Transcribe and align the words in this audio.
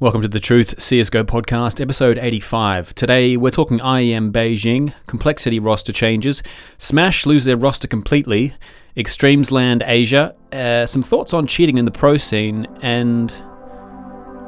Welcome 0.00 0.22
to 0.22 0.28
the 0.28 0.38
Truth 0.38 0.76
CSGO 0.76 1.24
podcast, 1.24 1.80
episode 1.80 2.20
85. 2.20 2.94
Today 2.94 3.36
we're 3.36 3.50
talking 3.50 3.78
IEM 3.80 4.30
Beijing, 4.30 4.94
complexity 5.08 5.58
roster 5.58 5.90
changes, 5.90 6.40
Smash 6.78 7.26
lose 7.26 7.44
their 7.44 7.56
roster 7.56 7.88
completely, 7.88 8.54
Extremesland 8.96 9.82
Asia, 9.84 10.36
uh, 10.52 10.86
some 10.86 11.02
thoughts 11.02 11.32
on 11.34 11.48
cheating 11.48 11.78
in 11.78 11.84
the 11.84 11.90
pro 11.90 12.16
scene, 12.16 12.68
and 12.80 13.32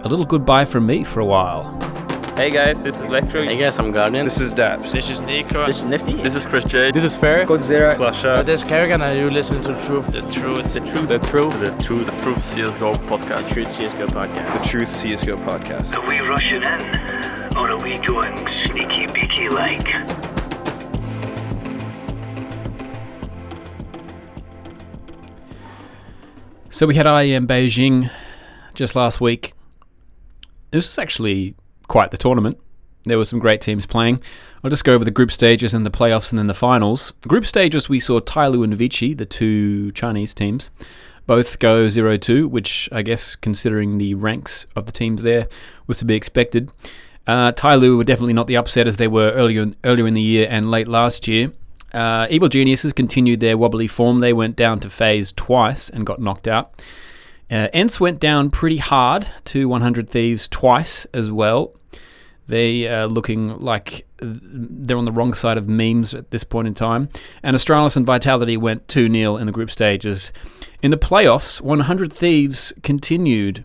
a 0.04 0.08
little 0.08 0.24
goodbye 0.24 0.67
from 0.67 0.86
me 0.86 1.03
for 1.03 1.18
a 1.18 1.26
while. 1.26 1.76
Hey 2.40 2.48
guys, 2.48 2.80
this 2.80 2.96
is 2.96 3.02
Electro. 3.02 3.42
Hey 3.42 3.58
guys, 3.58 3.78
I'm 3.78 3.92
Guardian. 3.92 4.24
This 4.24 4.40
is 4.40 4.50
Daps. 4.50 4.92
This 4.92 5.10
is 5.10 5.20
Nico. 5.20 5.66
This 5.66 5.80
is 5.80 5.84
Nifty. 5.84 6.14
This 6.14 6.34
is 6.34 6.46
Chris 6.46 6.64
J. 6.64 6.90
This 6.90 7.04
is 7.04 7.14
Fair. 7.14 7.44
Godzilla. 7.44 7.94
Flasha. 7.96 8.38
Oh, 8.38 8.42
this 8.42 8.62
is 8.62 8.66
Karrigan 8.66 9.02
and 9.02 9.18
you 9.18 9.30
listen 9.30 9.60
to 9.60 9.74
the 9.74 9.80
Truth. 9.82 10.06
The 10.06 10.22
Truth. 10.22 10.72
The 10.72 10.80
Truth. 10.80 11.08
The 11.08 11.18
Truth. 11.18 11.60
The 11.60 11.82
Truth. 11.84 12.06
The 12.06 12.22
Truth 12.22 12.38
CSGO 12.38 12.94
podcast. 13.10 13.46
The 13.46 13.54
Truth 13.54 13.68
CSGO 13.68 14.06
podcast. 14.06 14.62
The 14.62 14.68
Truth 14.71 14.88
CSGO 14.88 15.36
podcast. 15.44 15.92
Are 15.92 16.08
we 16.08 16.20
rushing 16.20 16.62
in? 16.62 17.58
Or 17.58 17.72
are 17.72 17.78
we 17.78 17.98
going 17.98 18.48
sneaky 18.48 19.06
beaky 19.09 19.50
like? 19.50 19.88
So 26.70 26.86
we 26.86 26.95
had 26.95 27.04
IEM 27.04 27.46
Beijing 27.46 28.10
just 28.72 28.96
last 28.96 29.20
week. 29.20 29.52
This 30.70 30.86
was 30.86 30.98
actually 30.98 31.54
quite 31.90 32.12
the 32.12 32.16
tournament. 32.16 32.56
There 33.04 33.18
were 33.18 33.24
some 33.24 33.38
great 33.38 33.60
teams 33.60 33.84
playing. 33.84 34.22
I'll 34.62 34.70
just 34.70 34.84
go 34.84 34.94
over 34.94 35.04
the 35.04 35.10
group 35.10 35.32
stages 35.32 35.74
and 35.74 35.84
the 35.84 35.90
playoffs 35.90 36.30
and 36.30 36.38
then 36.38 36.46
the 36.46 36.54
finals. 36.54 37.12
Group 37.26 37.44
stages, 37.44 37.88
we 37.88 37.98
saw 37.98 38.20
Tyloo 38.20 38.62
and 38.62 38.74
Vici, 38.74 39.12
the 39.12 39.26
two 39.26 39.90
Chinese 39.92 40.32
teams, 40.32 40.70
both 41.26 41.58
go 41.58 41.88
0 41.88 42.16
2, 42.16 42.46
which 42.46 42.88
I 42.92 43.02
guess, 43.02 43.34
considering 43.34 43.98
the 43.98 44.14
ranks 44.14 44.66
of 44.76 44.86
the 44.86 44.92
teams 44.92 45.22
there, 45.22 45.48
was 45.86 45.98
to 45.98 46.04
be 46.04 46.14
expected. 46.14 46.70
Uh, 47.26 47.52
Tyloo 47.52 47.96
were 47.96 48.04
definitely 48.04 48.34
not 48.34 48.46
the 48.46 48.56
upset 48.56 48.87
as 48.87 48.96
they 48.96 49.09
were 49.09 49.32
earlier 49.32 49.62
in, 49.62 49.76
earlier 49.84 50.06
in 50.06 50.15
the 50.15 50.22
year 50.22 50.46
and 50.48 50.70
late 50.70 50.88
last 50.88 51.26
year. 51.26 51.52
Uh, 51.93 52.26
Evil 52.30 52.48
Geniuses 52.48 52.93
continued 52.93 53.40
their 53.40 53.59
wobbly 53.59 53.88
form. 53.88 54.20
They 54.20 54.32
went 54.32 54.54
down 54.54 54.78
to 54.80 54.90
FaZe 54.90 55.32
twice 55.32 55.90
and 55.90 56.06
got 56.06 56.20
knocked 56.20 56.46
out. 56.46 56.72
Uh, 57.51 57.68
ENCE 57.73 57.98
went 57.98 58.20
down 58.20 58.51
pretty 58.51 58.76
hard 58.76 59.26
to 59.46 59.68
100 59.68 60.09
Thieves 60.09 60.46
twice 60.46 61.04
as 61.12 61.30
well. 61.30 61.73
They 62.46 62.88
are 62.88 63.06
looking 63.06 63.56
like 63.59 64.06
they're 64.20 64.97
on 64.97 65.05
the 65.05 65.12
wrong 65.12 65.34
side 65.34 65.56
of 65.56 65.69
memes 65.69 66.15
at 66.15 66.31
this 66.31 66.45
point 66.45 66.69
in 66.69 66.75
time. 66.75 67.09
And 67.43 67.56
Astralis 67.56 67.97
and 67.97 68.06
Vitality 68.06 68.56
went 68.56 68.89
2 68.89 69.12
0 69.12 69.37
in 69.37 69.47
the 69.47 69.53
group 69.53 69.71
stages. 69.71 70.33
In 70.83 70.91
the 70.91 70.97
playoffs, 70.97 71.61
100 71.61 72.12
Thieves 72.12 72.73
continued 72.83 73.65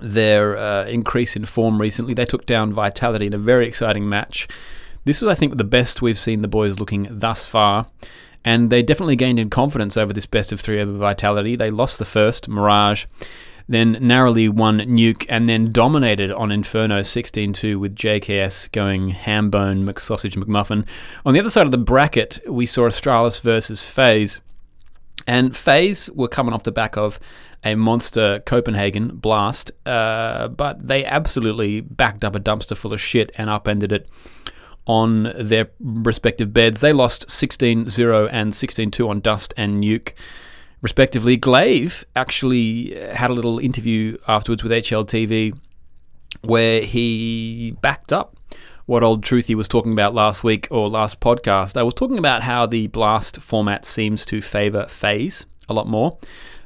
their 0.00 0.56
uh, 0.56 0.84
increase 0.86 1.36
in 1.36 1.44
form 1.44 1.80
recently. 1.80 2.14
They 2.14 2.24
took 2.24 2.46
down 2.46 2.72
Vitality 2.72 3.26
in 3.26 3.34
a 3.34 3.38
very 3.38 3.66
exciting 3.66 4.08
match. 4.08 4.48
This 5.04 5.20
was, 5.20 5.30
I 5.30 5.34
think, 5.34 5.56
the 5.56 5.64
best 5.64 6.02
we've 6.02 6.18
seen 6.18 6.42
the 6.42 6.48
boys 6.48 6.78
looking 6.78 7.08
thus 7.10 7.44
far. 7.44 7.86
And 8.44 8.70
they 8.70 8.82
definitely 8.82 9.16
gained 9.16 9.38
in 9.38 9.50
confidence 9.50 9.96
over 9.96 10.12
this 10.12 10.26
best 10.26 10.52
of 10.52 10.60
three 10.60 10.80
over 10.80 10.92
Vitality. 10.92 11.56
They 11.56 11.70
lost 11.70 11.98
the 11.98 12.04
first, 12.04 12.48
Mirage, 12.48 13.04
then 13.68 13.98
narrowly 14.00 14.48
won 14.48 14.78
Nuke, 14.78 15.26
and 15.28 15.48
then 15.48 15.72
dominated 15.72 16.32
on 16.32 16.50
Inferno 16.50 17.02
16 17.02 17.52
2 17.52 17.78
with 17.78 17.94
JKS 17.94 18.72
going 18.72 19.10
ham 19.10 19.50
hambone, 19.50 19.84
McSausage, 19.84 20.42
McMuffin. 20.42 20.86
On 21.26 21.34
the 21.34 21.40
other 21.40 21.50
side 21.50 21.66
of 21.66 21.72
the 21.72 21.78
bracket, 21.78 22.40
we 22.48 22.64
saw 22.64 22.88
Astralis 22.88 23.40
versus 23.40 23.84
FaZe. 23.84 24.40
And 25.26 25.54
FaZe 25.54 26.08
were 26.10 26.28
coming 26.28 26.54
off 26.54 26.62
the 26.62 26.72
back 26.72 26.96
of 26.96 27.20
a 27.64 27.74
monster 27.74 28.40
Copenhagen 28.46 29.16
blast, 29.16 29.72
uh, 29.84 30.48
but 30.48 30.86
they 30.86 31.04
absolutely 31.04 31.80
backed 31.82 32.24
up 32.24 32.34
a 32.34 32.40
dumpster 32.40 32.76
full 32.76 32.92
of 32.92 33.00
shit 33.00 33.30
and 33.36 33.50
upended 33.50 33.92
it 33.92 34.08
on 34.88 35.32
their 35.38 35.68
respective 35.78 36.52
beds. 36.52 36.80
They 36.80 36.92
lost 36.92 37.30
16 37.30 37.90
0 37.90 38.26
and 38.28 38.54
16 38.54 38.90
2 38.90 39.08
on 39.08 39.20
Dust 39.20 39.54
and 39.56 39.84
Nuke, 39.84 40.14
respectively. 40.82 41.36
Glaive 41.36 42.04
actually 42.16 43.00
uh, 43.00 43.14
had 43.14 43.30
a 43.30 43.34
little 43.34 43.60
interview 43.60 44.16
afterwards 44.26 44.64
with 44.64 44.72
HLTV 44.72 45.56
where 46.40 46.80
he 46.82 47.76
backed 47.80 48.12
up 48.12 48.36
what 48.86 49.02
old 49.02 49.22
Truthy 49.22 49.54
was 49.54 49.68
talking 49.68 49.92
about 49.92 50.14
last 50.14 50.42
week 50.42 50.66
or 50.70 50.88
last 50.88 51.20
podcast. 51.20 51.76
I 51.76 51.82
was 51.82 51.92
talking 51.92 52.18
about 52.18 52.42
how 52.42 52.64
the 52.64 52.86
Blast 52.86 53.36
format 53.36 53.84
seems 53.84 54.24
to 54.26 54.40
favour 54.40 54.86
FaZe 54.88 55.44
a 55.68 55.74
lot 55.74 55.86
more. 55.86 56.16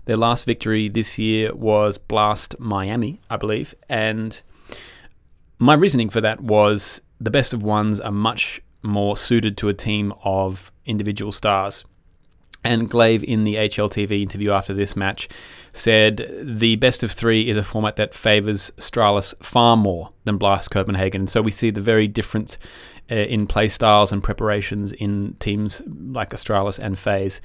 Their 0.04 0.16
last 0.16 0.44
victory 0.44 0.88
this 0.88 1.18
year 1.18 1.52
was 1.52 1.98
Blast 1.98 2.58
Miami, 2.60 3.20
I 3.28 3.36
believe, 3.36 3.74
and 3.88 4.40
my 5.58 5.74
reasoning 5.74 6.10
for 6.10 6.20
that 6.20 6.40
was 6.40 7.02
the 7.22 7.30
best 7.30 7.52
of 7.52 7.62
ones 7.62 8.00
are 8.00 8.10
much 8.10 8.60
more 8.82 9.16
suited 9.16 9.56
to 9.58 9.68
a 9.68 9.74
team 9.74 10.12
of 10.24 10.72
individual 10.84 11.32
stars. 11.32 11.84
And 12.64 12.88
Glaive, 12.88 13.24
in 13.24 13.44
the 13.44 13.56
HLTV 13.56 14.22
interview 14.22 14.52
after 14.52 14.72
this 14.72 14.94
match, 14.94 15.28
said 15.72 16.28
the 16.42 16.76
best 16.76 17.02
of 17.02 17.10
three 17.10 17.48
is 17.48 17.56
a 17.56 17.62
format 17.62 17.96
that 17.96 18.14
favours 18.14 18.70
Astralis 18.78 19.34
far 19.42 19.76
more 19.76 20.10
than 20.24 20.36
Blast 20.36 20.70
Copenhagen. 20.70 21.22
And 21.22 21.30
so 21.30 21.42
we 21.42 21.50
see 21.50 21.70
the 21.70 21.80
very 21.80 22.06
difference 22.06 22.58
uh, 23.10 23.14
in 23.14 23.46
play 23.46 23.68
styles 23.68 24.12
and 24.12 24.22
preparations 24.22 24.92
in 24.92 25.36
teams 25.40 25.82
like 25.86 26.30
Astralis 26.30 26.78
and 26.78 26.96
FaZe. 26.96 27.40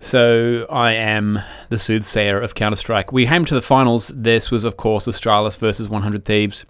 So 0.00 0.66
I 0.70 0.92
am 0.92 1.40
the 1.68 1.78
soothsayer 1.78 2.40
of 2.40 2.54
Counter 2.54 2.76
Strike. 2.76 3.12
We 3.12 3.26
came 3.26 3.44
to 3.44 3.54
the 3.54 3.62
finals. 3.62 4.10
This 4.14 4.50
was, 4.50 4.64
of 4.64 4.76
course, 4.76 5.06
Astralis 5.06 5.58
versus 5.58 5.88
100 5.88 6.24
Thieves. 6.24 6.64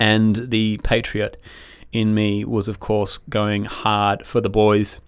And 0.00 0.50
the 0.50 0.78
Patriot 0.78 1.38
in 1.92 2.14
me 2.14 2.44
was, 2.44 2.66
of 2.66 2.80
course, 2.80 3.18
going 3.28 3.66
hard 3.66 4.26
for 4.26 4.40
the 4.40 4.50
boys. 4.50 4.98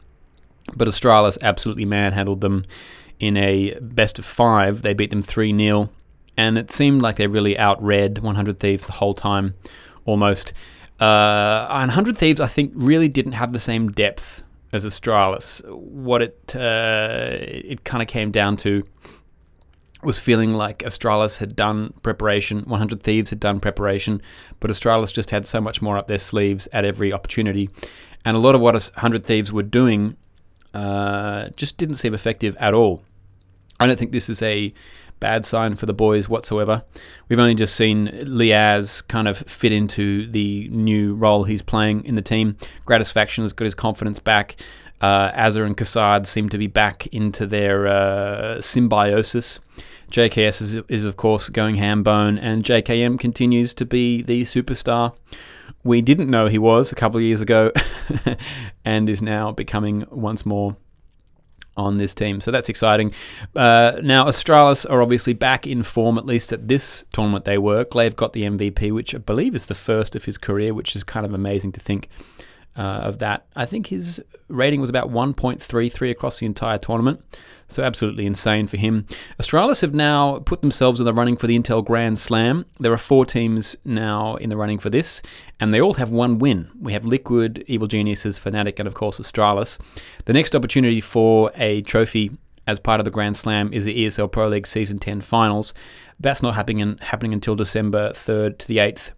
But 0.77 0.87
Astralis 0.87 1.39
absolutely 1.43 1.85
manhandled 1.85 2.41
them 2.41 2.65
in 3.19 3.37
a 3.37 3.79
best 3.81 4.19
of 4.19 4.25
five. 4.25 4.83
They 4.83 4.95
beat 4.95 5.11
them 5.11 5.23
3 5.23 5.57
0. 5.57 5.91
And 6.37 6.59
it 6.59 6.71
seemed 6.71 7.03
like 7.03 7.17
they 7.17 7.27
really 7.27 7.59
outread 7.59 8.19
100 8.19 8.61
Thieves 8.61 8.87
the 8.87 8.93
whole 8.93 9.15
time, 9.15 9.55
almost. 10.05 10.53
Uh, 11.01 11.67
100 11.69 12.17
Thieves, 12.17 12.41
I 12.41 12.47
think, 12.47 12.73
really 12.75 13.09
didn't 13.09 13.33
have 13.33 13.53
the 13.53 13.59
same 13.59 13.91
depth 13.91 14.43
as 14.73 14.85
Astralis. 14.85 15.63
What 15.71 16.23
it 16.23 16.55
uh, 16.55 17.37
it 17.41 17.85
kind 17.85 18.03
of 18.03 18.09
came 18.09 18.31
down 18.31 18.57
to 18.59 18.83
was 20.03 20.19
feeling 20.19 20.55
like 20.55 20.81
Astralis 20.81 21.39
had 21.39 21.55
done 21.55 21.95
preparation, 22.03 22.63
100 22.63 23.03
Thieves 23.03 23.31
had 23.31 23.41
done 23.41 23.61
preparation, 23.61 24.21
but 24.61 24.71
Astralis 24.71 25.13
just 25.13 25.31
had 25.31 25.47
so 25.47 25.61
much 25.61 25.81
more 25.81 25.97
up 25.97 26.09
their 26.09 26.19
sleeves 26.19 26.69
at 26.73 26.85
every 26.85 27.13
opportunity. 27.13 27.71
And 28.25 28.37
a 28.37 28.41
lot 28.41 28.55
of 28.55 28.61
what 28.61 28.75
100 28.75 29.25
Thieves 29.25 29.53
were 29.53 29.62
doing 29.62 30.17
uh, 30.75 31.49
just 31.57 31.79
didn't 31.79 31.97
seem 31.97 32.15
effective 32.15 32.57
at 32.57 32.75
all. 32.75 33.03
I 33.79 33.87
don't 33.87 33.99
think 33.99 34.12
this 34.12 34.29
is 34.29 34.43
a 34.43 34.73
bad 35.21 35.45
sign 35.45 35.77
for 35.77 35.87
the 35.87 35.95
boys 35.95 36.29
whatsoever. 36.29 36.83
We've 37.29 37.39
only 37.39 37.55
just 37.55 37.77
seen 37.77 38.11
Liazz 38.25 39.03
kind 39.03 39.29
of 39.29 39.39
fit 39.39 39.71
into 39.71 40.27
the 40.27 40.69
new 40.69 41.15
role 41.15 41.45
he's 41.45 41.62
playing 41.62 42.05
in 42.05 42.17
the 42.17 42.23
team. 42.23 42.57
Gratisfaction 42.87 43.45
has 43.45 43.53
got 43.53 43.65
his 43.65 43.75
confidence 43.75 44.19
back. 44.19 44.57
Uh, 45.01 45.31
and 45.35 45.77
Kassad 45.77 46.27
seem 46.27 46.49
to 46.49 46.59
be 46.59 46.69
back 46.69 47.09
into 47.09 47.45
their 47.45 47.89
uh, 47.89 48.61
symbiosis. 48.61 49.59
JKS 50.12 50.61
is, 50.62 50.75
is, 50.89 51.05
of 51.05 51.17
course, 51.17 51.49
going 51.49 51.77
ham 51.77 52.03
bone, 52.03 52.39
and 52.39 52.62
JKM 52.62 53.19
continues 53.19 53.75
to 53.75 53.84
be 53.84 54.23
the 54.23 54.43
superstar 54.43 55.15
we 55.84 56.00
didn't 56.00 56.31
know 56.31 56.47
he 56.47 56.59
was 56.59 56.93
a 56.93 56.95
couple 56.95 57.19
of 57.19 57.25
years 57.25 57.41
ago 57.41 57.73
and 58.84 59.09
is 59.09 59.23
now 59.23 59.50
becoming 59.53 60.06
once 60.11 60.47
more 60.47 60.77
on 61.77 61.97
this 61.97 62.15
team. 62.15 62.41
So 62.41 62.50
that's 62.50 62.69
exciting. 62.69 63.12
Uh, 63.56 63.99
now, 64.03 64.27
Astralis 64.27 64.89
are 64.89 65.03
obviously 65.03 65.33
back 65.33 65.67
in 65.67 65.83
form, 65.83 66.19
at 66.19 66.27
least 66.27 66.53
at 66.53 66.69
this 66.69 67.05
tournament 67.12 67.44
they 67.44 67.59
were. 67.59 67.84
Glaive 67.84 68.15
got 68.15 68.33
the 68.33 68.43
MVP, 68.43 68.93
which 68.93 69.14
I 69.14 69.19
believe 69.19 69.55
is 69.55 69.67
the 69.67 69.75
first 69.75 70.14
of 70.14 70.26
his 70.26 70.38
career, 70.38 70.75
which 70.75 70.94
is 70.94 71.03
kind 71.03 71.25
of 71.25 71.32
amazing 71.32 71.73
to 71.73 71.81
think 71.81 72.09
uh, 72.76 72.81
of 72.81 73.19
that. 73.19 73.47
I 73.56 73.64
think 73.64 73.88
his 73.88 74.23
rating 74.52 74.81
was 74.81 74.90
about 74.90 75.10
1.33 75.10 76.10
across 76.10 76.38
the 76.38 76.46
entire 76.46 76.78
tournament. 76.78 77.20
So 77.69 77.82
absolutely 77.82 78.26
insane 78.26 78.66
for 78.66 78.76
him. 78.76 79.06
Astralis 79.40 79.81
have 79.81 79.94
now 79.94 80.40
put 80.40 80.60
themselves 80.60 81.00
in 81.00 81.06
the 81.06 81.14
running 81.14 81.37
for 81.37 81.46
the 81.46 81.58
Intel 81.58 81.84
Grand 81.84 82.19
Slam. 82.19 82.66
There 82.78 82.93
are 82.93 82.99
four 82.99 83.25
teams 83.25 83.76
now 83.84 84.37
in 84.37 84.50
the 84.50 84.56
running 84.58 84.78
for 84.78 84.90
this, 84.90 85.22
and 85.58 85.72
they 85.72 85.81
all 85.81 85.94
have 85.94 86.10
one 86.10 86.38
win. 86.38 86.69
We 86.78 86.93
have 86.93 87.06
Liquid, 87.06 87.64
Evil 87.66 87.87
Geniuses, 87.87 88.38
Fnatic, 88.38 88.78
and 88.78 88.87
of 88.87 88.94
course 88.94 89.19
Astralis. 89.19 89.78
The 90.26 90.34
next 90.34 90.54
opportunity 90.54 91.00
for 91.00 91.50
a 91.54 91.81
trophy 91.82 92.32
as 92.66 92.78
part 92.78 93.00
of 93.00 93.04
the 93.04 93.10
Grand 93.10 93.37
Slam 93.37 93.72
is 93.72 93.87
the 93.87 94.04
ESL 94.04 94.31
Pro 94.31 94.49
League 94.49 94.66
Season 94.66 94.99
10 94.99 95.22
Finals. 95.22 95.72
That's 96.20 96.43
not 96.43 96.54
happening 96.54 96.99
happening 96.99 97.32
until 97.32 97.56
December 97.56 98.10
3rd 98.10 98.58
to 98.58 98.69
the 98.69 98.76
8th. 98.76 99.12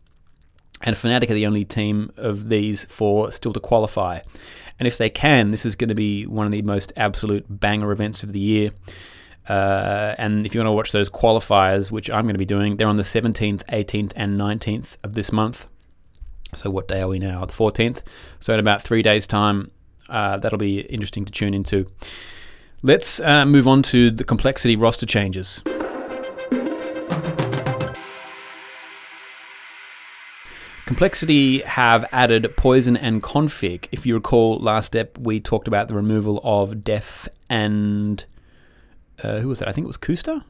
And 0.82 0.96
Fnatic 0.96 1.30
are 1.30 1.34
the 1.34 1.46
only 1.46 1.64
team 1.64 2.12
of 2.16 2.50
these 2.50 2.84
four 2.84 3.30
still 3.32 3.52
to 3.52 3.60
qualify. 3.60 4.20
And 4.78 4.86
if 4.86 4.98
they 4.98 5.10
can, 5.10 5.50
this 5.50 5.64
is 5.64 5.76
going 5.76 5.88
to 5.88 5.94
be 5.94 6.26
one 6.26 6.46
of 6.46 6.52
the 6.52 6.62
most 6.62 6.92
absolute 6.96 7.44
banger 7.48 7.92
events 7.92 8.22
of 8.22 8.32
the 8.32 8.40
year. 8.40 8.70
Uh, 9.48 10.14
and 10.18 10.46
if 10.46 10.54
you 10.54 10.60
want 10.60 10.68
to 10.68 10.72
watch 10.72 10.92
those 10.92 11.10
qualifiers, 11.10 11.90
which 11.90 12.10
I'm 12.10 12.24
going 12.24 12.34
to 12.34 12.38
be 12.38 12.46
doing, 12.46 12.76
they're 12.76 12.88
on 12.88 12.96
the 12.96 13.02
17th, 13.02 13.62
18th, 13.64 14.12
and 14.16 14.40
19th 14.40 14.96
of 15.04 15.12
this 15.12 15.30
month. 15.30 15.68
So 16.54 16.70
what 16.70 16.88
day 16.88 17.02
are 17.02 17.08
we 17.08 17.18
now? 17.18 17.44
The 17.44 17.52
14th. 17.52 18.02
So 18.40 18.54
in 18.54 18.60
about 18.60 18.82
three 18.82 19.02
days' 19.02 19.26
time, 19.26 19.70
uh, 20.08 20.38
that'll 20.38 20.58
be 20.58 20.80
interesting 20.80 21.24
to 21.24 21.32
tune 21.32 21.54
into. 21.54 21.86
Let's 22.82 23.20
uh, 23.20 23.44
move 23.44 23.66
on 23.66 23.82
to 23.84 24.10
the 24.10 24.24
complexity 24.24 24.76
roster 24.76 25.06
changes. 25.06 25.62
Complexity 30.86 31.60
have 31.62 32.04
added 32.12 32.54
Poison 32.56 32.94
and 32.96 33.22
Config. 33.22 33.88
If 33.90 34.04
you 34.04 34.14
recall, 34.14 34.58
last 34.58 34.86
step 34.86 35.16
we 35.16 35.40
talked 35.40 35.66
about 35.66 35.88
the 35.88 35.94
removal 35.94 36.40
of 36.44 36.84
Def 36.84 37.26
and 37.48 38.22
uh, 39.22 39.40
who 39.40 39.48
was 39.48 39.60
that? 39.60 39.68
I 39.68 39.72
think 39.72 39.84
it 39.84 39.88
was 39.88 39.96
Kusta. 39.96 40.44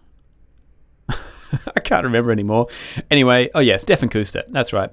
I 1.08 1.80
can't 1.80 2.04
remember 2.04 2.32
anymore. 2.32 2.66
Anyway, 3.12 3.48
oh 3.54 3.60
yes, 3.60 3.84
Def 3.84 4.02
and 4.02 4.10
Kusta. 4.10 4.44
That's 4.48 4.72
right. 4.72 4.90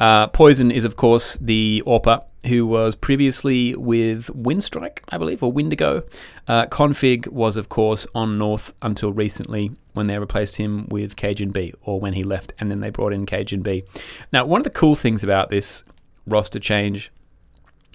Uh, 0.00 0.28
Poison 0.28 0.70
is 0.70 0.84
of 0.84 0.96
course 0.96 1.36
the 1.38 1.82
AWPer 1.86 2.24
who 2.46 2.66
was 2.66 2.94
previously 2.94 3.74
with 3.74 4.28
Windstrike, 4.28 5.00
I 5.10 5.18
believe, 5.18 5.42
or 5.42 5.52
Windigo. 5.52 6.02
Uh, 6.46 6.64
Config 6.66 7.28
was 7.28 7.56
of 7.56 7.68
course 7.68 8.06
on 8.14 8.38
North 8.38 8.72
until 8.80 9.12
recently 9.12 9.72
when 9.98 10.06
they 10.06 10.18
replaced 10.18 10.56
him 10.56 10.86
with 10.88 11.16
cajunb, 11.16 11.74
or 11.82 12.00
when 12.00 12.14
he 12.14 12.22
left 12.22 12.54
and 12.58 12.70
then 12.70 12.80
they 12.80 12.88
brought 12.88 13.12
in 13.12 13.26
cajunb. 13.26 13.82
Now, 14.32 14.46
one 14.46 14.60
of 14.60 14.64
the 14.64 14.70
cool 14.70 14.94
things 14.94 15.22
about 15.22 15.50
this 15.50 15.84
roster 16.26 16.58
change 16.58 17.12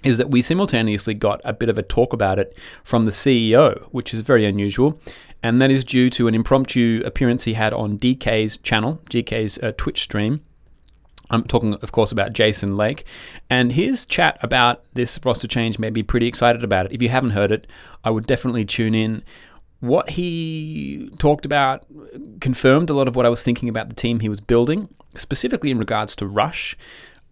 is 0.04 0.18
that 0.18 0.30
we 0.30 0.42
simultaneously 0.42 1.14
got 1.14 1.40
a 1.44 1.52
bit 1.52 1.68
of 1.68 1.78
a 1.78 1.82
talk 1.82 2.12
about 2.12 2.38
it 2.38 2.56
from 2.84 3.06
the 3.06 3.10
CEO, 3.10 3.84
which 3.86 4.12
is 4.12 4.20
very 4.20 4.44
unusual. 4.44 5.00
And 5.42 5.60
that 5.60 5.70
is 5.70 5.84
due 5.84 6.08
to 6.10 6.28
an 6.28 6.34
impromptu 6.34 7.02
appearance 7.04 7.44
he 7.44 7.54
had 7.54 7.72
on 7.72 7.98
DK's 7.98 8.58
channel, 8.58 9.00
DK's 9.10 9.58
uh, 9.58 9.72
Twitch 9.76 10.02
stream. 10.02 10.42
I'm 11.30 11.44
talking, 11.44 11.74
of 11.74 11.90
course, 11.90 12.12
about 12.12 12.32
Jason 12.32 12.76
Lake. 12.76 13.06
And 13.48 13.72
his 13.72 14.06
chat 14.06 14.38
about 14.42 14.84
this 14.92 15.18
roster 15.24 15.48
change 15.48 15.78
made 15.78 15.94
me 15.94 16.02
pretty 16.02 16.26
excited 16.26 16.62
about 16.62 16.86
it. 16.86 16.92
If 16.92 17.02
you 17.02 17.08
haven't 17.08 17.30
heard 17.30 17.50
it, 17.50 17.66
I 18.04 18.10
would 18.10 18.26
definitely 18.26 18.64
tune 18.64 18.94
in. 18.94 19.22
What 19.84 20.08
he 20.08 21.10
talked 21.18 21.44
about 21.44 21.84
confirmed 22.40 22.88
a 22.88 22.94
lot 22.94 23.06
of 23.06 23.16
what 23.16 23.26
I 23.26 23.28
was 23.28 23.42
thinking 23.42 23.68
about 23.68 23.90
the 23.90 23.94
team 23.94 24.20
he 24.20 24.30
was 24.30 24.40
building, 24.40 24.88
specifically 25.14 25.70
in 25.70 25.76
regards 25.78 26.16
to 26.16 26.26
Rush. 26.26 26.74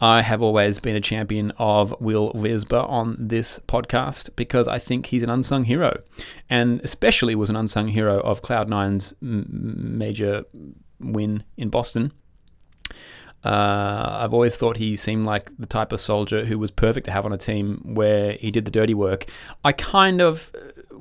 I 0.03 0.21
have 0.21 0.43
always 0.43 0.79
been 0.79 0.95
a 0.95 1.01
champion 1.01 1.53
of 1.53 1.99
Will 1.99 2.31
Wierzba 2.35 2.87
on 2.87 3.17
this 3.19 3.59
podcast 3.61 4.37
because 4.37 4.69
I 4.69 4.79
think 4.79 5.07
he's 5.07 5.23
an 5.23 5.31
unsung 5.31 5.65
hero, 5.65 5.99
and 6.51 6.83
especially 6.85 7.35
was 7.35 7.49
an 7.49 7.57
unsung 7.57 7.89
hero 7.89 8.21
of 8.21 8.43
Cloud9's 8.43 9.15
major 9.23 10.45
win 11.01 11.45
in 11.57 11.71
Boston. 11.71 12.13
Uh, 13.45 14.19
I've 14.21 14.35
always 14.35 14.59
thought 14.59 14.77
he 14.77 14.95
seemed 14.95 15.25
like 15.25 15.51
the 15.59 15.67
type 15.67 15.91
of 15.91 16.01
soldier 16.01 16.45
who 16.45 16.59
was 16.59 16.71
perfect 16.71 17.07
to 17.07 17.13
have 17.13 17.25
on 17.25 17.33
a 17.33 17.39
team 17.39 17.81
where 17.83 18.35
he 18.35 18.51
did 18.51 18.67
the 18.67 18.71
dirty 18.71 18.95
work. 18.95 19.25
I 19.65 19.73
kind 19.73 20.21
of 20.21 20.53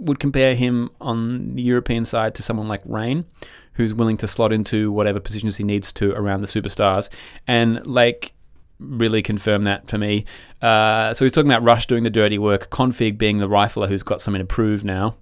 would 0.01 0.19
compare 0.19 0.55
him 0.55 0.89
on 0.99 1.55
the 1.55 1.61
European 1.61 2.05
side 2.05 2.35
to 2.35 2.43
someone 2.43 2.67
like 2.67 2.81
Rain, 2.85 3.25
who's 3.73 3.93
willing 3.93 4.17
to 4.17 4.27
slot 4.27 4.51
into 4.51 4.91
whatever 4.91 5.19
positions 5.19 5.57
he 5.57 5.63
needs 5.63 5.91
to 5.93 6.11
around 6.13 6.41
the 6.41 6.47
superstars. 6.47 7.09
And 7.47 7.85
Lake 7.85 8.33
really 8.79 9.21
confirmed 9.21 9.67
that 9.67 9.87
for 9.87 9.97
me. 9.97 10.25
Uh, 10.61 11.13
so 11.13 11.23
he's 11.23 11.31
talking 11.31 11.49
about 11.49 11.63
Rush 11.63 11.85
doing 11.85 12.03
the 12.03 12.09
dirty 12.09 12.39
work, 12.39 12.69
Config 12.71 13.17
being 13.17 13.37
the 13.37 13.47
rifler 13.47 13.87
who's 13.87 14.03
got 14.03 14.21
something 14.21 14.41
to 14.41 14.45
prove 14.45 14.83
now. 14.83 15.15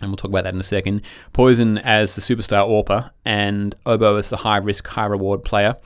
And 0.00 0.10
we'll 0.10 0.16
talk 0.16 0.30
about 0.30 0.44
that 0.44 0.54
in 0.54 0.60
a 0.60 0.64
second. 0.64 1.02
Poison 1.32 1.78
as 1.78 2.16
the 2.16 2.20
superstar 2.20 2.66
AWPer, 2.68 3.10
and 3.24 3.74
Obo 3.86 4.16
as 4.16 4.30
the 4.30 4.38
high 4.38 4.56
risk, 4.56 4.86
high 4.88 5.06
reward 5.06 5.44
player 5.44 5.76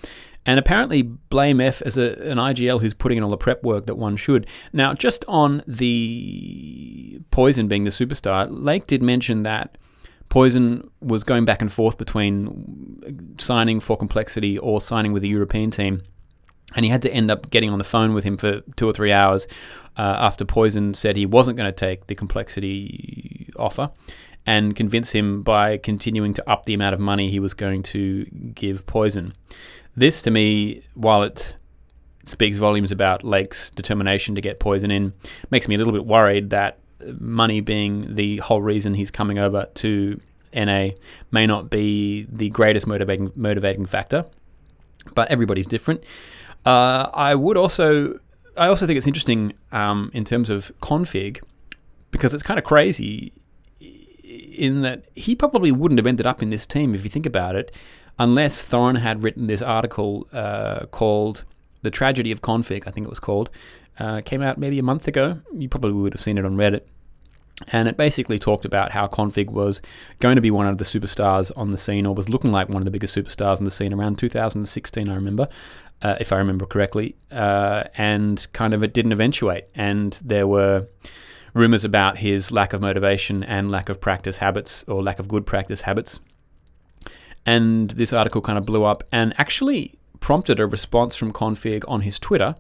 and 0.46 0.60
apparently 0.60 1.02
blameF 1.02 1.82
as 1.82 1.98
a, 1.98 2.12
an 2.22 2.38
IGL 2.38 2.81
who's 2.81 2.94
putting 2.94 3.19
in 3.19 3.25
all 3.25 3.31
the 3.31 3.37
prep 3.37 3.62
work 3.64 3.87
that 3.87 3.96
one 3.96 4.16
should. 4.16 4.48
Now, 4.72 4.94
just 4.94 5.25
on 5.26 5.62
the 5.66 7.20
Poison 7.32 7.66
being 7.66 7.84
the 7.84 7.90
superstar, 7.90 8.46
Lake 8.48 8.87
did 8.87 9.02
mention 9.02 9.43
that 9.43 9.76
Poison 10.28 10.88
was 11.00 11.25
going 11.25 11.44
back 11.44 11.60
and 11.60 11.72
forth 11.72 11.98
between 11.98 13.37
signing 13.38 13.81
for 13.81 13.96
Complexity 13.96 14.56
or 14.56 14.81
signing 14.81 15.12
with 15.12 15.25
a 15.25 15.28
European 15.28 15.70
team. 15.70 16.02
And 16.75 16.84
he 16.84 16.90
had 16.90 17.02
to 17.02 17.12
end 17.12 17.31
up 17.31 17.50
getting 17.50 17.70
on 17.70 17.78
the 17.78 17.84
phone 17.84 18.14
with 18.14 18.25
him 18.25 18.37
for 18.37 18.60
two 18.76 18.88
or 18.88 18.93
three 18.93 19.12
hours 19.12 19.46
uh, 19.96 20.16
after 20.19 20.44
Poison 20.44 20.94
said 20.94 21.16
he 21.16 21.26
wasn't 21.26 21.56
going 21.56 21.69
to 21.69 21.76
take 21.76 22.06
the 22.06 22.14
Complexity 22.14 23.50
offer 23.56 23.90
and 24.46 24.76
convince 24.76 25.10
him 25.12 25.43
by 25.43 25.76
continuing 25.76 26.34
to 26.34 26.50
up 26.50 26.64
the 26.64 26.75
amount 26.75 26.94
of 26.94 27.00
money 27.00 27.31
he 27.31 27.40
was 27.40 27.54
going 27.54 27.82
to 27.82 28.25
give 28.54 28.87
Poison. 28.87 29.32
This, 29.96 30.20
to 30.22 30.31
me, 30.31 30.82
while 30.94 31.22
it 31.22 31.56
speaks 32.25 32.58
volumes 32.58 32.93
about 32.93 33.25
Lake's 33.25 33.70
determination 33.70 34.34
to 34.34 34.40
get 34.40 34.60
poison 34.60 34.90
in, 34.90 35.14
makes 35.50 35.69
me 35.69 35.75
a 35.75 35.78
little 35.78 35.93
bit 35.93 36.04
worried 36.04 36.50
that 36.50 36.78
money 37.20 37.60
being 37.60 38.14
the 38.14 38.38
whole 38.38 38.60
reason 38.60 38.94
he's 38.94 39.10
coming 39.10 39.38
over 39.38 39.66
to 39.75 40.19
NA 40.54 40.88
may 41.31 41.46
not 41.46 41.70
be 41.70 42.26
the 42.31 42.50
greatest 42.50 42.87
motivating 42.87 43.32
motivating 43.37 43.87
factor. 43.87 44.25
But 45.14 45.31
everybody's 45.31 45.66
different. 45.66 46.02
Uh, 46.64 47.10
I 47.14 47.34
would 47.34 47.56
also, 47.56 48.19
I 48.56 48.66
also 48.66 48.87
think 48.87 48.96
it's 48.96 49.06
interesting 49.06 49.52
um, 49.70 50.10
in 50.12 50.25
terms 50.25 50.50
of 50.50 50.72
config 50.81 51.40
because 52.10 52.34
it's 52.34 52.43
kind 52.43 52.58
of 52.58 52.64
crazy 52.64 53.32
in 53.81 54.82
that 54.82 55.04
he 55.14 55.37
probably 55.37 55.70
wouldn't 55.70 55.98
have 55.98 56.06
ended 56.06 56.26
up 56.26 56.43
in 56.43 56.50
this 56.50 56.66
team 56.66 56.94
if 56.94 57.04
you 57.04 57.10
think 57.10 57.26
about 57.26 57.54
it 57.54 57.75
unless 58.18 58.64
Thorin 58.64 58.98
had 58.98 59.22
written 59.22 59.46
this 59.46 59.62
article 59.62 60.26
uh, 60.32 60.86
called 60.86 61.44
The 61.82 61.90
Tragedy 61.90 62.32
of 62.32 62.42
Config, 62.42 62.86
I 62.86 62.90
think 62.90 63.06
it 63.06 63.10
was 63.10 63.20
called. 63.20 63.50
Uh, 63.98 64.20
came 64.24 64.42
out 64.42 64.58
maybe 64.58 64.78
a 64.78 64.82
month 64.82 65.08
ago. 65.08 65.40
You 65.54 65.68
probably 65.68 65.92
would 65.92 66.12
have 66.12 66.22
seen 66.22 66.38
it 66.38 66.44
on 66.44 66.52
Reddit. 66.52 66.82
And 67.72 67.88
it 67.88 67.96
basically 67.96 68.38
talked 68.38 68.66
about 68.66 68.92
how 68.92 69.06
Config 69.06 69.48
was 69.48 69.80
going 70.18 70.36
to 70.36 70.42
be 70.42 70.50
one 70.50 70.66
of 70.66 70.76
the 70.76 70.84
superstars 70.84 71.50
on 71.56 71.70
the 71.70 71.78
scene, 71.78 72.04
or 72.04 72.14
was 72.14 72.28
looking 72.28 72.52
like 72.52 72.68
one 72.68 72.78
of 72.78 72.84
the 72.84 72.90
biggest 72.90 73.16
superstars 73.16 73.58
on 73.58 73.64
the 73.64 73.70
scene 73.70 73.94
around 73.94 74.19
2016, 74.19 75.08
I 75.08 75.14
remember, 75.14 75.46
uh, 76.02 76.16
if 76.20 76.32
I 76.32 76.36
remember 76.36 76.66
correctly. 76.66 77.16
Uh, 77.30 77.84
and 77.96 78.46
kind 78.52 78.74
of 78.74 78.82
it 78.82 78.92
didn't 78.92 79.12
eventuate. 79.12 79.69
And 79.74 80.19
there 80.22 80.46
were 80.46 80.86
rumors 81.54 81.84
about 81.84 82.19
his 82.19 82.52
lack 82.52 82.74
of 82.74 82.82
motivation 82.82 83.42
and 83.42 83.70
lack 83.70 83.88
of 83.88 84.02
practice 84.02 84.38
habits, 84.38 84.84
or 84.86 85.02
lack 85.02 85.19
of 85.19 85.26
good 85.26 85.46
practice 85.46 85.82
habits. 85.82 86.20
And 87.46 87.90
this 87.90 88.12
article 88.12 88.43
kind 88.43 88.58
of 88.58 88.66
blew 88.66 88.84
up 88.84 89.04
and 89.12 89.32
actually 89.38 89.98
prompted 90.20 90.58
a 90.58 90.66
response 90.66 91.14
from 91.16 91.32
Config 91.32 91.84
on 91.86 92.00
his 92.00 92.19
Twitter 92.19 92.56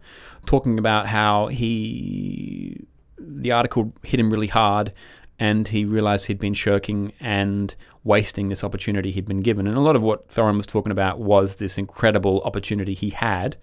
talking 0.46 0.78
about 0.78 1.08
how 1.08 1.48
he 1.48 2.86
the 3.18 3.50
article 3.50 3.92
hit 4.02 4.20
him 4.20 4.30
really 4.30 4.46
hard 4.46 4.92
and 5.38 5.68
he 5.68 5.84
realized 5.84 6.26
he'd 6.26 6.38
been 6.38 6.54
shirking 6.54 7.12
and 7.20 7.74
wasting 8.04 8.48
this 8.48 8.62
opportunity 8.64 9.10
he'd 9.10 9.26
been 9.26 9.42
given. 9.42 9.66
And 9.66 9.76
a 9.76 9.80
lot 9.80 9.96
of 9.96 10.02
what 10.02 10.28
Thorin 10.28 10.56
was 10.56 10.66
talking 10.66 10.92
about 10.92 11.18
was 11.18 11.56
this 11.56 11.76
incredible 11.76 12.40
opportunity 12.42 12.94
he 12.94 13.10
had 13.10 13.56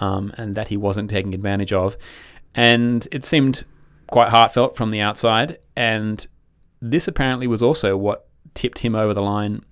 um, 0.00 0.32
and 0.36 0.54
that 0.54 0.68
he 0.68 0.76
wasn't 0.76 1.10
taking 1.10 1.34
advantage 1.34 1.72
of. 1.72 1.96
And 2.54 3.06
it 3.12 3.24
seemed 3.24 3.64
quite 4.08 4.30
heartfelt 4.30 4.76
from 4.76 4.90
the 4.90 5.00
outside. 5.00 5.58
And 5.76 6.26
this 6.80 7.06
apparently 7.06 7.46
was 7.46 7.62
also 7.62 7.96
what 7.96 8.26
tipped 8.54 8.78
him 8.78 8.94
over 8.94 9.14
the 9.14 9.22
line 9.22 9.62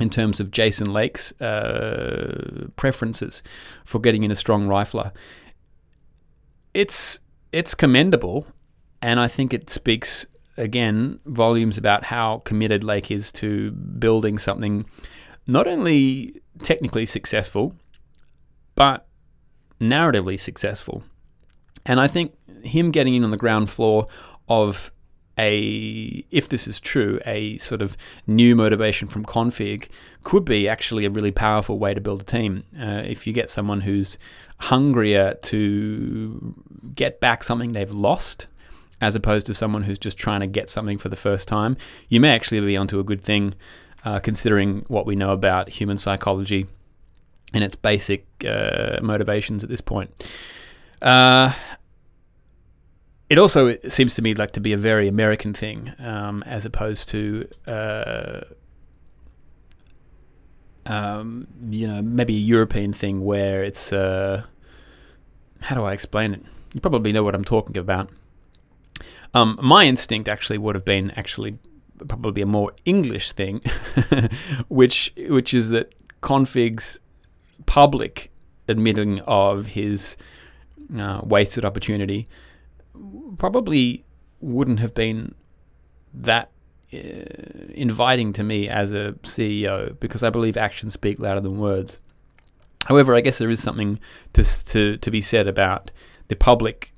in 0.00 0.10
terms 0.10 0.40
of 0.40 0.50
Jason 0.50 0.92
Lake's 0.92 1.32
uh, 1.40 2.68
preferences 2.76 3.42
for 3.84 4.00
getting 4.00 4.24
in 4.24 4.30
a 4.30 4.34
strong 4.34 4.66
rifler. 4.66 5.12
It's 6.74 7.20
it's 7.52 7.74
commendable, 7.74 8.46
and 9.02 9.20
I 9.20 9.28
think 9.28 9.52
it 9.52 9.68
speaks 9.68 10.26
again 10.56 11.20
volumes 11.26 11.78
about 11.78 12.04
how 12.04 12.38
committed 12.44 12.82
Lake 12.84 13.10
is 13.10 13.32
to 13.32 13.72
building 13.72 14.38
something 14.38 14.86
not 15.46 15.66
only 15.66 16.40
technically 16.62 17.06
successful, 17.06 17.74
but 18.74 19.06
narratively 19.80 20.38
successful. 20.38 21.02
And 21.86 21.98
I 21.98 22.06
think 22.06 22.34
him 22.62 22.90
getting 22.90 23.14
in 23.14 23.24
on 23.24 23.30
the 23.30 23.36
ground 23.36 23.70
floor 23.70 24.06
of 24.48 24.92
a, 25.40 26.24
if 26.30 26.48
this 26.50 26.68
is 26.68 26.78
true, 26.78 27.18
a 27.24 27.56
sort 27.56 27.80
of 27.80 27.96
new 28.26 28.54
motivation 28.54 29.08
from 29.08 29.24
config 29.24 29.88
could 30.22 30.44
be 30.44 30.68
actually 30.68 31.06
a 31.06 31.10
really 31.10 31.30
powerful 31.30 31.78
way 31.78 31.94
to 31.94 32.00
build 32.00 32.20
a 32.20 32.24
team. 32.24 32.64
Uh, 32.78 33.02
if 33.06 33.26
you 33.26 33.32
get 33.32 33.48
someone 33.48 33.80
who's 33.80 34.18
hungrier 34.58 35.34
to 35.42 36.54
get 36.94 37.20
back 37.20 37.42
something 37.42 37.72
they've 37.72 37.90
lost, 37.90 38.46
as 39.00 39.14
opposed 39.14 39.46
to 39.46 39.54
someone 39.54 39.84
who's 39.84 39.98
just 39.98 40.18
trying 40.18 40.40
to 40.40 40.46
get 40.46 40.68
something 40.68 40.98
for 40.98 41.08
the 41.08 41.16
first 41.16 41.48
time, 41.48 41.76
you 42.10 42.20
may 42.20 42.34
actually 42.34 42.60
be 42.60 42.76
onto 42.76 43.00
a 43.00 43.04
good 43.04 43.22
thing, 43.22 43.54
uh, 44.04 44.18
considering 44.20 44.84
what 44.88 45.06
we 45.06 45.16
know 45.16 45.30
about 45.30 45.70
human 45.70 45.96
psychology 45.96 46.66
and 47.54 47.64
its 47.64 47.74
basic 47.74 48.26
uh, 48.46 48.98
motivations 49.02 49.64
at 49.64 49.70
this 49.70 49.80
point. 49.80 50.10
Uh, 51.00 51.54
it 53.30 53.38
also 53.38 53.68
it 53.68 53.92
seems 53.92 54.14
to 54.16 54.22
me 54.22 54.34
like 54.34 54.50
to 54.50 54.60
be 54.60 54.72
a 54.72 54.76
very 54.76 55.06
American 55.08 55.54
thing, 55.54 55.92
um, 56.00 56.42
as 56.44 56.66
opposed 56.66 57.08
to 57.10 57.48
uh, 57.66 58.40
um, 60.84 61.46
you 61.70 61.86
know 61.86 62.02
maybe 62.02 62.34
a 62.34 62.40
European 62.40 62.92
thing 62.92 63.24
where 63.24 63.62
it's 63.62 63.92
uh, 63.92 64.42
how 65.60 65.76
do 65.76 65.84
I 65.84 65.92
explain 65.92 66.34
it? 66.34 66.42
You 66.74 66.80
probably 66.80 67.12
know 67.12 67.22
what 67.22 67.36
I'm 67.36 67.44
talking 67.44 67.76
about. 67.78 68.10
Um, 69.32 69.58
my 69.62 69.84
instinct 69.84 70.28
actually 70.28 70.58
would 70.58 70.74
have 70.74 70.84
been 70.84 71.12
actually 71.12 71.58
probably 72.08 72.42
a 72.42 72.46
more 72.46 72.72
English 72.84 73.30
thing, 73.32 73.60
which 74.68 75.14
which 75.28 75.54
is 75.54 75.70
that 75.70 75.94
Config's 76.20 76.98
public 77.66 78.32
admitting 78.66 79.20
of 79.20 79.66
his 79.66 80.16
uh, 80.98 81.20
wasted 81.22 81.64
opportunity 81.64 82.26
probably 83.38 84.04
wouldn't 84.40 84.80
have 84.80 84.94
been 84.94 85.34
that 86.14 86.50
uh, 86.92 86.96
inviting 87.70 88.32
to 88.32 88.42
me 88.42 88.68
as 88.68 88.92
a 88.92 89.12
CEO 89.22 89.98
because 90.00 90.22
I 90.22 90.30
believe 90.30 90.56
actions 90.56 90.92
speak 90.94 91.18
louder 91.18 91.40
than 91.40 91.58
words. 91.58 91.98
However, 92.86 93.14
I 93.14 93.20
guess 93.20 93.38
there 93.38 93.50
is 93.50 93.62
something 93.62 94.00
to 94.32 94.42
to 94.66 94.96
to 94.96 95.10
be 95.10 95.20
said 95.20 95.46
about 95.46 95.90
the 96.28 96.36
public 96.36 96.92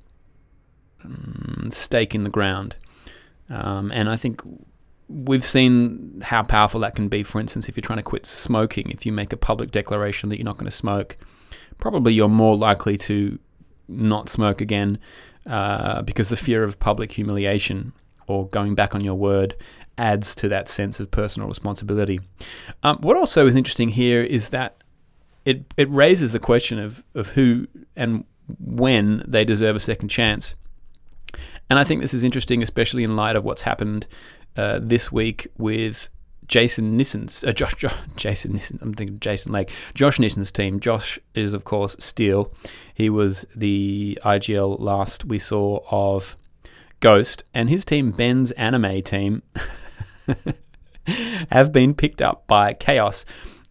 um, 1.03 1.69
stake 1.71 2.15
in 2.15 2.23
the 2.23 2.29
ground, 2.29 2.75
um, 3.49 3.91
and 3.91 4.09
I 4.09 4.15
think 4.15 4.41
we've 5.09 5.43
seen 5.43 6.21
how 6.23 6.41
powerful 6.43 6.79
that 6.79 6.95
can 6.95 7.09
be. 7.09 7.21
For 7.21 7.39
instance, 7.39 7.67
if 7.67 7.75
you're 7.75 7.81
trying 7.81 7.99
to 7.99 8.03
quit 8.03 8.25
smoking, 8.25 8.89
if 8.89 9.05
you 9.05 9.11
make 9.11 9.33
a 9.33 9.37
public 9.37 9.71
declaration 9.71 10.29
that 10.29 10.37
you're 10.37 10.45
not 10.45 10.57
going 10.57 10.71
to 10.71 10.75
smoke, 10.75 11.17
probably 11.77 12.13
you're 12.13 12.29
more 12.29 12.57
likely 12.57 12.97
to 12.97 13.37
not 13.89 14.29
smoke 14.29 14.61
again 14.61 14.97
uh, 15.45 16.01
because 16.01 16.29
the 16.29 16.35
fear 16.35 16.63
of 16.63 16.79
public 16.79 17.11
humiliation 17.11 17.93
or 18.27 18.47
going 18.47 18.75
back 18.75 18.95
on 18.95 19.03
your 19.03 19.15
word 19.15 19.55
adds 19.97 20.33
to 20.35 20.47
that 20.49 20.67
sense 20.67 20.99
of 20.99 21.11
personal 21.11 21.47
responsibility. 21.47 22.19
Um, 22.81 22.97
what 23.01 23.17
also 23.17 23.45
is 23.47 23.55
interesting 23.55 23.89
here 23.89 24.23
is 24.23 24.49
that 24.49 24.77
it 25.45 25.65
it 25.77 25.89
raises 25.89 26.31
the 26.31 26.39
question 26.39 26.79
of 26.79 27.03
of 27.15 27.29
who 27.29 27.67
and 27.95 28.25
when 28.59 29.23
they 29.27 29.45
deserve 29.45 29.75
a 29.75 29.79
second 29.79 30.09
chance. 30.09 30.53
And 31.69 31.79
I 31.79 31.83
think 31.83 32.01
this 32.01 32.13
is 32.13 32.23
interesting, 32.23 32.61
especially 32.61 33.03
in 33.03 33.15
light 33.15 33.35
of 33.35 33.43
what's 33.43 33.61
happened 33.61 34.07
uh, 34.57 34.79
this 34.81 35.11
week 35.11 35.47
with 35.57 36.09
Jason 36.47 36.97
Nissen's, 36.97 37.43
uh, 37.43 37.51
Josh, 37.51 37.75
Josh, 37.75 37.95
Jason 38.15 38.53
Nissen, 38.53 38.79
I'm 38.81 38.93
thinking 38.93 39.19
Jason 39.19 39.51
Lake, 39.51 39.71
Josh 39.93 40.19
Nissen's 40.19 40.51
team. 40.51 40.79
Josh 40.79 41.19
is, 41.33 41.53
of 41.53 41.63
course, 41.63 41.95
Steel. 41.99 42.53
He 42.93 43.09
was 43.09 43.45
the 43.55 44.19
IGL 44.23 44.79
last 44.79 45.25
we 45.25 45.39
saw 45.39 45.79
of 45.89 46.35
Ghost, 46.99 47.43
and 47.53 47.69
his 47.69 47.83
team, 47.85 48.11
Ben's 48.11 48.51
anime 48.51 49.01
team, 49.01 49.43
have 51.51 51.71
been 51.71 51.93
picked 51.93 52.21
up 52.21 52.47
by 52.47 52.73
Chaos. 52.73 53.25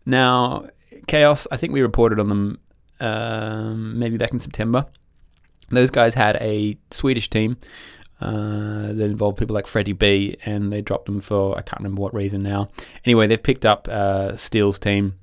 Now, 0.04 0.66
Chaos, 1.06 1.46
I 1.50 1.56
think 1.56 1.72
we 1.72 1.80
reported 1.80 2.20
on 2.20 2.28
them 2.28 2.58
um, 3.00 3.98
maybe 3.98 4.16
back 4.16 4.32
in 4.32 4.38
September. 4.38 4.86
Those 5.70 5.90
guys 5.90 6.14
had 6.14 6.36
a 6.36 6.76
Swedish 6.90 7.30
team 7.30 7.56
uh, 8.22 8.92
that 8.92 9.04
involved 9.04 9.38
people 9.38 9.54
like 9.54 9.66
Freddie 9.66 9.92
B, 9.92 10.36
and 10.44 10.72
they 10.72 10.80
dropped 10.80 11.06
them 11.06 11.20
for 11.20 11.56
I 11.56 11.62
can't 11.62 11.80
remember 11.80 12.00
what 12.00 12.14
reason 12.14 12.42
now. 12.42 12.68
Anyway, 13.04 13.26
they've 13.26 13.42
picked 13.42 13.66
up 13.66 13.88
uh, 13.88 14.36
Steele's 14.36 14.78
team, 14.78 15.14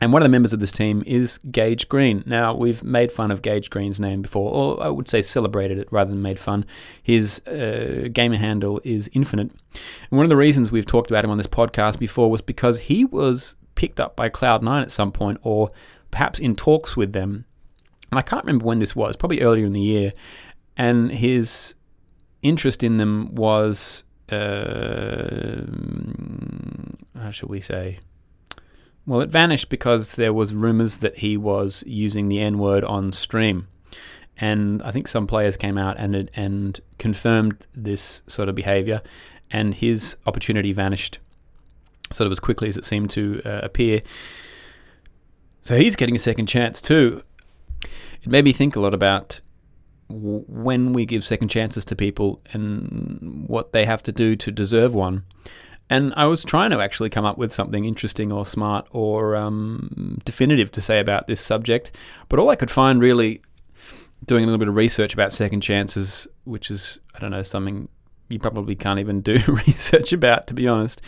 and 0.00 0.12
one 0.12 0.22
of 0.22 0.24
the 0.24 0.30
members 0.30 0.52
of 0.52 0.60
this 0.60 0.70
team 0.70 1.02
is 1.06 1.38
Gage 1.38 1.88
Green. 1.88 2.22
Now, 2.24 2.54
we've 2.54 2.84
made 2.84 3.10
fun 3.10 3.32
of 3.32 3.42
Gage 3.42 3.68
Green's 3.68 3.98
name 3.98 4.22
before, 4.22 4.52
or 4.52 4.82
I 4.82 4.88
would 4.88 5.08
say 5.08 5.22
celebrated 5.22 5.78
it 5.78 5.88
rather 5.90 6.10
than 6.10 6.22
made 6.22 6.38
fun. 6.38 6.64
His 7.02 7.40
uh, 7.46 8.08
gamer 8.12 8.36
handle 8.36 8.80
is 8.84 9.10
Infinite. 9.12 9.50
And 10.10 10.16
one 10.16 10.24
of 10.24 10.30
the 10.30 10.36
reasons 10.36 10.70
we've 10.70 10.86
talked 10.86 11.10
about 11.10 11.24
him 11.24 11.30
on 11.30 11.36
this 11.36 11.48
podcast 11.48 11.98
before 11.98 12.30
was 12.30 12.42
because 12.42 12.80
he 12.80 13.04
was 13.04 13.56
picked 13.74 13.98
up 13.98 14.14
by 14.14 14.28
Cloud9 14.28 14.82
at 14.82 14.92
some 14.92 15.10
point, 15.10 15.40
or 15.42 15.70
perhaps 16.12 16.38
in 16.38 16.54
talks 16.54 16.96
with 16.96 17.12
them. 17.12 17.44
I 18.12 18.22
can't 18.22 18.44
remember 18.44 18.66
when 18.66 18.78
this 18.78 18.94
was, 18.94 19.16
probably 19.16 19.40
earlier 19.40 19.66
in 19.66 19.72
the 19.72 19.80
year. 19.80 20.12
And 20.76 21.10
his 21.10 21.74
interest 22.48 22.82
in 22.82 22.96
them 22.96 23.34
was, 23.34 24.04
uh, 24.30 25.62
how 27.20 27.30
shall 27.30 27.48
we 27.48 27.60
say? 27.60 27.98
Well, 29.06 29.20
it 29.22 29.30
vanished 29.30 29.70
because 29.70 30.16
there 30.16 30.34
was 30.34 30.52
rumors 30.52 30.98
that 30.98 31.18
he 31.18 31.36
was 31.36 31.82
using 31.86 32.28
the 32.28 32.40
N 32.40 32.58
word 32.58 32.84
on 32.84 33.12
stream, 33.12 33.68
and 34.36 34.82
I 34.82 34.90
think 34.90 35.08
some 35.08 35.26
players 35.26 35.56
came 35.56 35.78
out 35.78 35.96
and 35.98 36.30
and 36.34 36.80
confirmed 36.98 37.66
this 37.74 38.20
sort 38.26 38.50
of 38.50 38.54
behavior, 38.54 39.00
and 39.50 39.74
his 39.74 40.16
opportunity 40.26 40.72
vanished, 40.72 41.18
sort 42.12 42.26
of 42.26 42.32
as 42.32 42.40
quickly 42.40 42.68
as 42.68 42.76
it 42.76 42.84
seemed 42.84 43.08
to 43.10 43.40
uh, 43.46 43.60
appear. 43.62 44.00
So 45.62 45.76
he's 45.76 45.96
getting 45.96 46.16
a 46.16 46.18
second 46.18 46.46
chance 46.46 46.80
too. 46.80 47.22
It 48.22 48.28
made 48.28 48.44
me 48.44 48.52
think 48.52 48.76
a 48.76 48.80
lot 48.80 48.92
about 48.94 49.40
when 50.08 50.92
we 50.92 51.04
give 51.04 51.24
second 51.24 51.48
chances 51.48 51.84
to 51.86 51.96
people 51.96 52.40
and 52.52 53.44
what 53.46 53.72
they 53.72 53.84
have 53.84 54.02
to 54.04 54.12
do 54.12 54.36
to 54.36 54.50
deserve 54.50 54.94
one. 54.94 55.24
And 55.90 56.12
I 56.16 56.26
was 56.26 56.44
trying 56.44 56.70
to 56.70 56.80
actually 56.80 57.10
come 57.10 57.24
up 57.24 57.38
with 57.38 57.52
something 57.52 57.84
interesting 57.84 58.30
or 58.30 58.44
smart 58.44 58.86
or 58.90 59.36
um, 59.36 60.18
definitive 60.24 60.70
to 60.72 60.80
say 60.80 61.00
about 61.00 61.26
this 61.26 61.40
subject, 61.40 61.96
but 62.28 62.38
all 62.38 62.50
I 62.50 62.56
could 62.56 62.70
find 62.70 63.00
really 63.00 63.40
doing 64.24 64.44
a 64.44 64.46
little 64.46 64.58
bit 64.58 64.68
of 64.68 64.76
research 64.76 65.14
about 65.14 65.32
second 65.32 65.62
chances, 65.62 66.26
which 66.44 66.70
is, 66.70 67.00
I 67.14 67.20
don't 67.20 67.30
know, 67.30 67.42
something 67.42 67.88
you 68.28 68.38
probably 68.38 68.74
can't 68.74 68.98
even 68.98 69.22
do 69.22 69.38
research 69.48 70.12
about, 70.12 70.46
to 70.48 70.54
be 70.54 70.68
honest, 70.68 71.00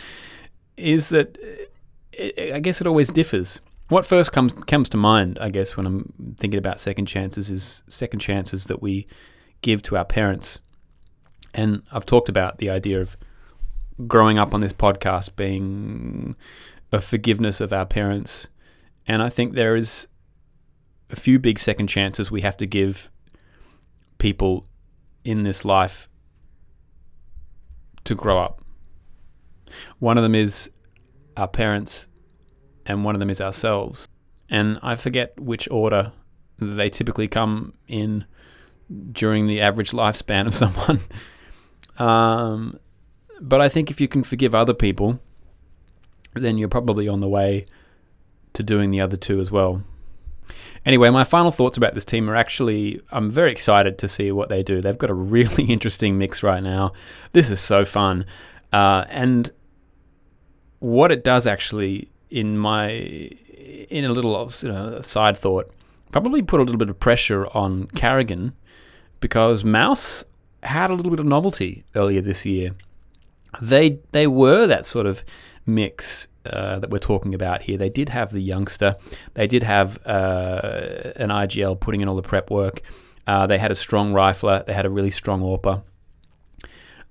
is 0.77 1.09
that 1.09 1.37
it, 2.11 2.53
I 2.53 2.59
guess 2.59 2.81
it 2.81 2.87
always 2.87 3.09
differs. 3.09 3.61
What 3.91 4.05
first 4.05 4.31
comes 4.31 4.53
comes 4.53 4.87
to 4.87 4.97
mind, 4.97 5.37
I 5.41 5.49
guess, 5.49 5.75
when 5.75 5.85
I'm 5.85 6.35
thinking 6.37 6.57
about 6.57 6.79
second 6.79 7.07
chances 7.07 7.51
is 7.51 7.83
second 7.89 8.19
chances 8.19 8.67
that 8.67 8.81
we 8.81 9.05
give 9.59 9.81
to 9.81 9.97
our 9.97 10.05
parents. 10.05 10.59
And 11.53 11.83
I've 11.91 12.05
talked 12.05 12.29
about 12.29 12.59
the 12.59 12.69
idea 12.69 13.01
of 13.01 13.17
growing 14.07 14.39
up 14.39 14.53
on 14.53 14.61
this 14.61 14.71
podcast 14.71 15.35
being 15.35 16.37
a 16.93 17.01
forgiveness 17.01 17.59
of 17.59 17.73
our 17.73 17.85
parents. 17.85 18.47
And 19.07 19.21
I 19.21 19.27
think 19.27 19.55
there 19.55 19.75
is 19.75 20.07
a 21.09 21.17
few 21.17 21.37
big 21.37 21.59
second 21.59 21.87
chances 21.87 22.31
we 22.31 22.39
have 22.43 22.55
to 22.57 22.65
give 22.65 23.11
people 24.19 24.63
in 25.25 25.43
this 25.43 25.65
life 25.65 26.07
to 28.05 28.15
grow 28.15 28.39
up. 28.39 28.61
One 29.99 30.17
of 30.17 30.23
them 30.23 30.33
is 30.33 30.71
our 31.35 31.49
parents 31.49 32.07
and 32.91 33.03
one 33.03 33.15
of 33.15 33.19
them 33.19 33.29
is 33.29 33.41
ourselves. 33.41 34.07
And 34.49 34.79
I 34.83 34.95
forget 34.95 35.39
which 35.39 35.69
order 35.71 36.11
they 36.59 36.89
typically 36.89 37.27
come 37.27 37.73
in 37.87 38.25
during 39.11 39.47
the 39.47 39.61
average 39.61 39.91
lifespan 39.91 40.47
of 40.47 40.55
someone. 40.63 40.99
um, 41.97 42.79
but 43.41 43.61
I 43.61 43.69
think 43.69 43.89
if 43.89 43.99
you 43.99 44.07
can 44.07 44.23
forgive 44.23 44.53
other 44.53 44.73
people, 44.73 45.19
then 46.33 46.57
you're 46.57 46.69
probably 46.69 47.07
on 47.07 47.19
the 47.19 47.29
way 47.29 47.65
to 48.53 48.63
doing 48.63 48.91
the 48.91 49.01
other 49.01 49.17
two 49.17 49.39
as 49.39 49.51
well. 49.51 49.83
Anyway, 50.85 51.09
my 51.09 51.23
final 51.23 51.51
thoughts 51.51 51.77
about 51.77 51.93
this 51.93 52.05
team 52.05 52.29
are 52.29 52.35
actually 52.35 53.01
I'm 53.11 53.29
very 53.29 53.51
excited 53.51 53.97
to 53.99 54.07
see 54.07 54.31
what 54.31 54.49
they 54.49 54.63
do. 54.63 54.81
They've 54.81 54.97
got 54.97 55.09
a 55.09 55.13
really 55.37 55.65
interesting 55.65 56.17
mix 56.17 56.43
right 56.43 56.61
now. 56.61 56.93
This 57.33 57.49
is 57.49 57.59
so 57.59 57.85
fun. 57.85 58.25
Uh, 58.73 59.05
and 59.09 59.51
what 60.79 61.11
it 61.11 61.23
does 61.23 61.45
actually 61.45 62.11
in 62.31 62.57
my 62.57 62.89
in 62.89 64.05
a 64.05 64.11
little 64.11 64.51
you 64.61 64.71
know, 64.71 65.01
side 65.01 65.37
thought, 65.37 65.69
probably 66.11 66.41
put 66.41 66.59
a 66.59 66.63
little 66.63 66.79
bit 66.79 66.89
of 66.89 66.99
pressure 66.99 67.45
on 67.47 67.87
Karrigan 67.87 68.53
because 69.19 69.63
Mouse 69.63 70.23
had 70.63 70.89
a 70.89 70.93
little 70.93 71.11
bit 71.11 71.19
of 71.19 71.25
novelty 71.25 71.83
earlier 71.95 72.21
this 72.21 72.45
year. 72.45 72.71
They 73.61 73.99
they 74.11 74.27
were 74.27 74.65
that 74.65 74.85
sort 74.85 75.05
of 75.05 75.23
mix 75.65 76.27
uh, 76.45 76.79
that 76.79 76.89
we're 76.89 76.99
talking 76.99 77.35
about 77.35 77.63
here. 77.63 77.77
They 77.77 77.89
did 77.89 78.09
have 78.09 78.31
the 78.31 78.41
youngster. 78.41 78.95
They 79.33 79.47
did 79.47 79.63
have 79.63 79.99
uh, 80.05 81.11
an 81.17 81.29
IGL 81.29 81.79
putting 81.79 82.01
in 82.01 82.07
all 82.07 82.15
the 82.15 82.21
prep 82.21 82.49
work. 82.49 82.81
Uh, 83.27 83.45
they 83.45 83.57
had 83.57 83.71
a 83.71 83.75
strong 83.75 84.13
rifler. 84.13 84.65
They 84.65 84.73
had 84.73 84.85
a 84.85 84.89
really 84.89 85.11
strong 85.11 85.41
AWPer. 85.41 85.83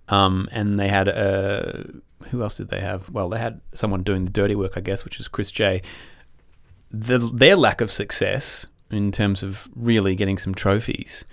Um, 0.08 0.48
and 0.50 0.80
they 0.80 0.88
had 0.88 1.06
a 1.06 1.84
who 2.30 2.42
else 2.42 2.56
did 2.56 2.68
they 2.68 2.80
have? 2.80 3.10
Well, 3.10 3.28
they 3.28 3.38
had 3.38 3.60
someone 3.74 4.02
doing 4.02 4.24
the 4.24 4.30
dirty 4.30 4.54
work, 4.54 4.72
I 4.76 4.80
guess, 4.80 5.04
which 5.04 5.20
is 5.20 5.28
Chris 5.28 5.50
J. 5.50 5.82
The, 6.90 7.18
their 7.18 7.56
lack 7.56 7.80
of 7.80 7.90
success 7.90 8.66
in 8.90 9.12
terms 9.12 9.42
of 9.42 9.68
really 9.76 10.16
getting 10.16 10.38
some 10.38 10.54
trophies, 10.54 11.24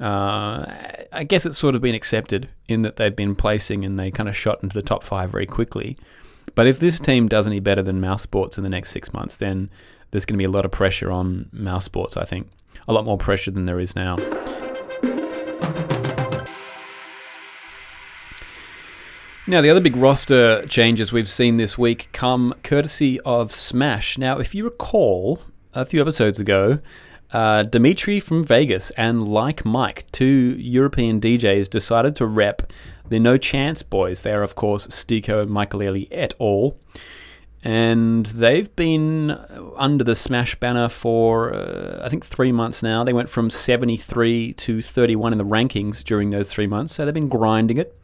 uh, 0.00 0.66
I 1.12 1.24
guess 1.26 1.46
it's 1.46 1.56
sort 1.56 1.74
of 1.74 1.80
been 1.80 1.94
accepted 1.94 2.52
in 2.68 2.82
that 2.82 2.96
they've 2.96 3.16
been 3.16 3.34
placing 3.34 3.84
and 3.84 3.98
they 3.98 4.10
kind 4.10 4.28
of 4.28 4.36
shot 4.36 4.62
into 4.62 4.74
the 4.74 4.82
top 4.82 5.02
five 5.04 5.30
very 5.30 5.46
quickly. 5.46 5.96
But 6.54 6.66
if 6.66 6.80
this 6.80 7.00
team 7.00 7.28
does 7.28 7.46
any 7.46 7.60
better 7.60 7.82
than 7.82 8.00
Mouse 8.00 8.22
Sports 8.22 8.58
in 8.58 8.64
the 8.64 8.70
next 8.70 8.90
six 8.90 9.12
months, 9.12 9.36
then 9.36 9.70
there's 10.10 10.26
going 10.26 10.38
to 10.38 10.42
be 10.42 10.48
a 10.48 10.52
lot 10.52 10.64
of 10.64 10.70
pressure 10.70 11.10
on 11.10 11.48
Mouse 11.52 11.84
Sports, 11.84 12.16
I 12.16 12.24
think. 12.24 12.48
A 12.88 12.92
lot 12.92 13.04
more 13.04 13.18
pressure 13.18 13.50
than 13.50 13.66
there 13.66 13.80
is 13.80 13.96
now. 13.96 14.16
Now, 19.48 19.60
the 19.60 19.70
other 19.70 19.80
big 19.80 19.96
roster 19.96 20.66
changes 20.66 21.12
we've 21.12 21.28
seen 21.28 21.56
this 21.56 21.78
week 21.78 22.08
come 22.12 22.52
courtesy 22.64 23.20
of 23.20 23.52
Smash. 23.52 24.18
Now, 24.18 24.40
if 24.40 24.56
you 24.56 24.64
recall, 24.64 25.40
a 25.72 25.84
few 25.84 26.00
episodes 26.00 26.40
ago, 26.40 26.78
uh, 27.32 27.62
Dimitri 27.62 28.18
from 28.18 28.42
Vegas 28.42 28.90
and 28.90 29.28
Like 29.28 29.64
Mike, 29.64 30.04
two 30.10 30.56
European 30.58 31.20
DJs, 31.20 31.70
decided 31.70 32.16
to 32.16 32.26
rep 32.26 32.72
the 33.08 33.20
No 33.20 33.38
Chance 33.38 33.84
boys. 33.84 34.24
They 34.24 34.32
are, 34.32 34.42
of 34.42 34.56
course, 34.56 34.88
Stico 34.88 35.42
and 35.42 35.50
Michael 35.50 36.04
et 36.10 36.34
al. 36.40 36.76
And 37.62 38.26
they've 38.26 38.74
been 38.74 39.30
under 39.76 40.02
the 40.02 40.16
Smash 40.16 40.56
banner 40.56 40.88
for, 40.88 41.54
uh, 41.54 42.00
I 42.04 42.08
think, 42.08 42.26
three 42.26 42.50
months 42.50 42.82
now. 42.82 43.04
They 43.04 43.12
went 43.12 43.30
from 43.30 43.50
73 43.50 44.54
to 44.54 44.82
31 44.82 45.30
in 45.30 45.38
the 45.38 45.44
rankings 45.44 46.02
during 46.02 46.30
those 46.30 46.50
three 46.50 46.66
months, 46.66 46.94
so 46.94 47.04
they've 47.04 47.14
been 47.14 47.28
grinding 47.28 47.78
it. 47.78 47.96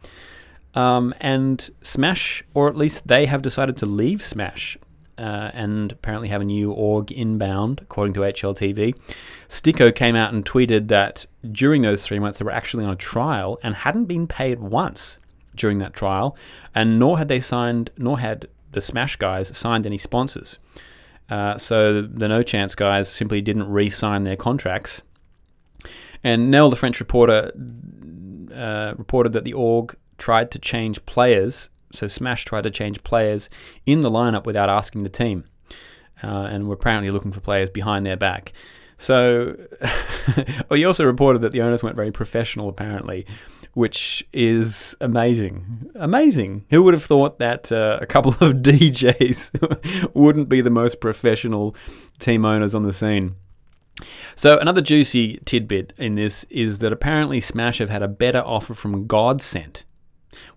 Um, 0.75 1.15
and 1.21 1.69
Smash, 1.83 2.43
or 2.55 2.69
at 2.69 2.77
least 2.77 3.09
they 3.09 3.27
have 3.27 3.43
decided 3.43 3.77
to 3.79 3.87
leave 3.87 4.23
Smash 4.23 4.79
uh, 5.19 5.51
and 5.53 5.93
apparently 5.93 6.29
have 6.29 6.41
a 6.41 6.45
new 6.45 6.73
org 6.73 7.13
inbound, 7.13 7.81
according 7.83 8.15
to 8.15 8.21
HLTV. 8.21 8.95
Stico 9.49 9.95
came 9.95 10.17
out 10.17 10.33
and 10.33 10.45
tweeted 10.45 10.89
that 10.89 11.27
during 11.51 11.83
those 11.83 12.07
three 12.07 12.19
months 12.19 12.39
they 12.39 12.45
were 12.45 12.51
actually 12.51 12.85
on 12.85 12.93
a 12.93 12.97
trial 12.97 13.59
and 13.63 13.75
hadn't 13.75 14.07
been 14.07 14.27
paid 14.27 14.61
once 14.61 15.19
during 15.55 15.79
that 15.79 15.93
trial, 15.93 16.37
and 16.75 16.99
nor 16.99 17.19
had 17.19 17.29
they 17.29 17.41
signed, 17.41 17.91
nor 17.99 18.19
had 18.19 18.49
the 18.73 18.81
Smash 18.81 19.17
guys 19.17 19.55
signed 19.57 19.87
any 19.87 19.99
sponsors. 19.99 20.59
Uh, 21.29 21.57
so 21.59 22.03
the 22.03 22.29
No 22.29 22.43
Chance 22.43 22.75
guys 22.75 23.09
simply 23.09 23.41
didn't 23.41 23.71
re 23.71 23.91
sign 23.91 24.25
their 24.25 24.37
contracts. 24.37 25.03
And 26.25 26.51
Nell, 26.51 26.71
the 26.71 26.77
French 26.77 27.01
reporter, 27.01 27.53
uh, 28.55 28.95
reported 28.97 29.33
that 29.33 29.45
the 29.45 29.53
org 29.53 29.97
tried 30.19 30.51
to 30.53 30.59
change 30.59 31.05
players. 31.07 31.71
So 31.93 32.07
Smash 32.07 32.45
tried 32.45 32.65
to 32.65 32.71
change 32.71 33.03
players 33.05 33.51
in 33.87 34.03
the 34.03 34.11
lineup 34.11 34.47
without 34.47 34.71
asking 34.71 35.03
the 35.03 35.09
team, 35.09 35.45
uh, 36.23 36.49
and 36.51 36.67
were 36.67 36.75
apparently 36.75 37.11
looking 37.11 37.33
for 37.33 37.41
players 37.41 37.71
behind 37.71 38.07
their 38.07 38.17
back. 38.17 38.53
So, 39.03 39.57
well, 40.69 40.77
he 40.77 40.85
also 40.85 41.05
reported 41.05 41.41
that 41.41 41.51
the 41.51 41.61
owners 41.61 41.83
weren't 41.83 41.97
very 41.97 42.13
professional, 42.13 42.69
apparently, 42.69 43.27
which 43.75 44.25
is 44.33 44.95
amazing. 45.01 45.91
Amazing. 45.97 46.67
Who 46.71 46.85
would 46.85 46.95
have 46.95 47.03
thought 47.03 47.41
that 47.41 47.73
uh, 47.73 47.99
a 48.01 48.07
couple 48.07 48.31
of 48.41 48.59
DJs 48.63 50.11
wouldn't 50.15 50.49
be 50.49 50.61
the 50.61 50.71
most 50.71 51.01
professional 51.01 51.75
team 52.21 52.45
owners 52.45 52.77
on 52.77 52.83
the 52.83 52.93
scene? 52.93 53.35
So, 54.37 54.57
another 54.59 54.81
juicy 54.81 55.41
tidbit 55.45 55.93
in 55.97 56.15
this 56.15 56.45
is 56.45 56.79
that 56.79 56.93
apparently 56.93 57.41
Smash 57.41 57.79
have 57.79 57.91
had 57.91 58.03
a 58.03 58.09
better 58.09 58.41
offer 58.41 58.73
from 58.73 59.09
Godsent 59.09 59.83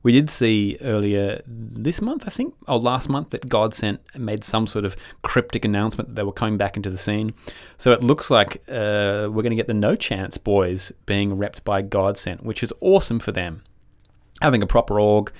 we 0.03 0.11
did 0.11 0.29
see 0.29 0.77
earlier 0.81 1.41
this 1.47 2.01
month, 2.01 2.23
I 2.25 2.29
think, 2.29 2.53
or 2.67 2.77
last 2.77 3.09
month, 3.09 3.31
that 3.31 3.49
Godsent 3.49 3.99
made 4.17 4.43
some 4.43 4.67
sort 4.67 4.85
of 4.85 4.95
cryptic 5.21 5.65
announcement 5.65 6.09
that 6.09 6.15
they 6.15 6.23
were 6.23 6.31
coming 6.31 6.57
back 6.57 6.75
into 6.77 6.89
the 6.89 6.97
scene. 6.97 7.33
So 7.77 7.91
it 7.91 8.03
looks 8.03 8.29
like 8.29 8.63
uh, 8.67 9.29
we're 9.31 9.43
going 9.43 9.49
to 9.51 9.55
get 9.55 9.67
the 9.67 9.73
No 9.73 9.95
Chance 9.95 10.37
boys 10.37 10.91
being 11.05 11.37
repped 11.37 11.63
by 11.63 11.81
Godsent, 11.81 12.43
which 12.43 12.63
is 12.63 12.73
awesome 12.81 13.19
for 13.19 13.31
them. 13.31 13.63
Having 14.41 14.63
a 14.63 14.67
proper 14.67 14.99
org, 14.99 15.31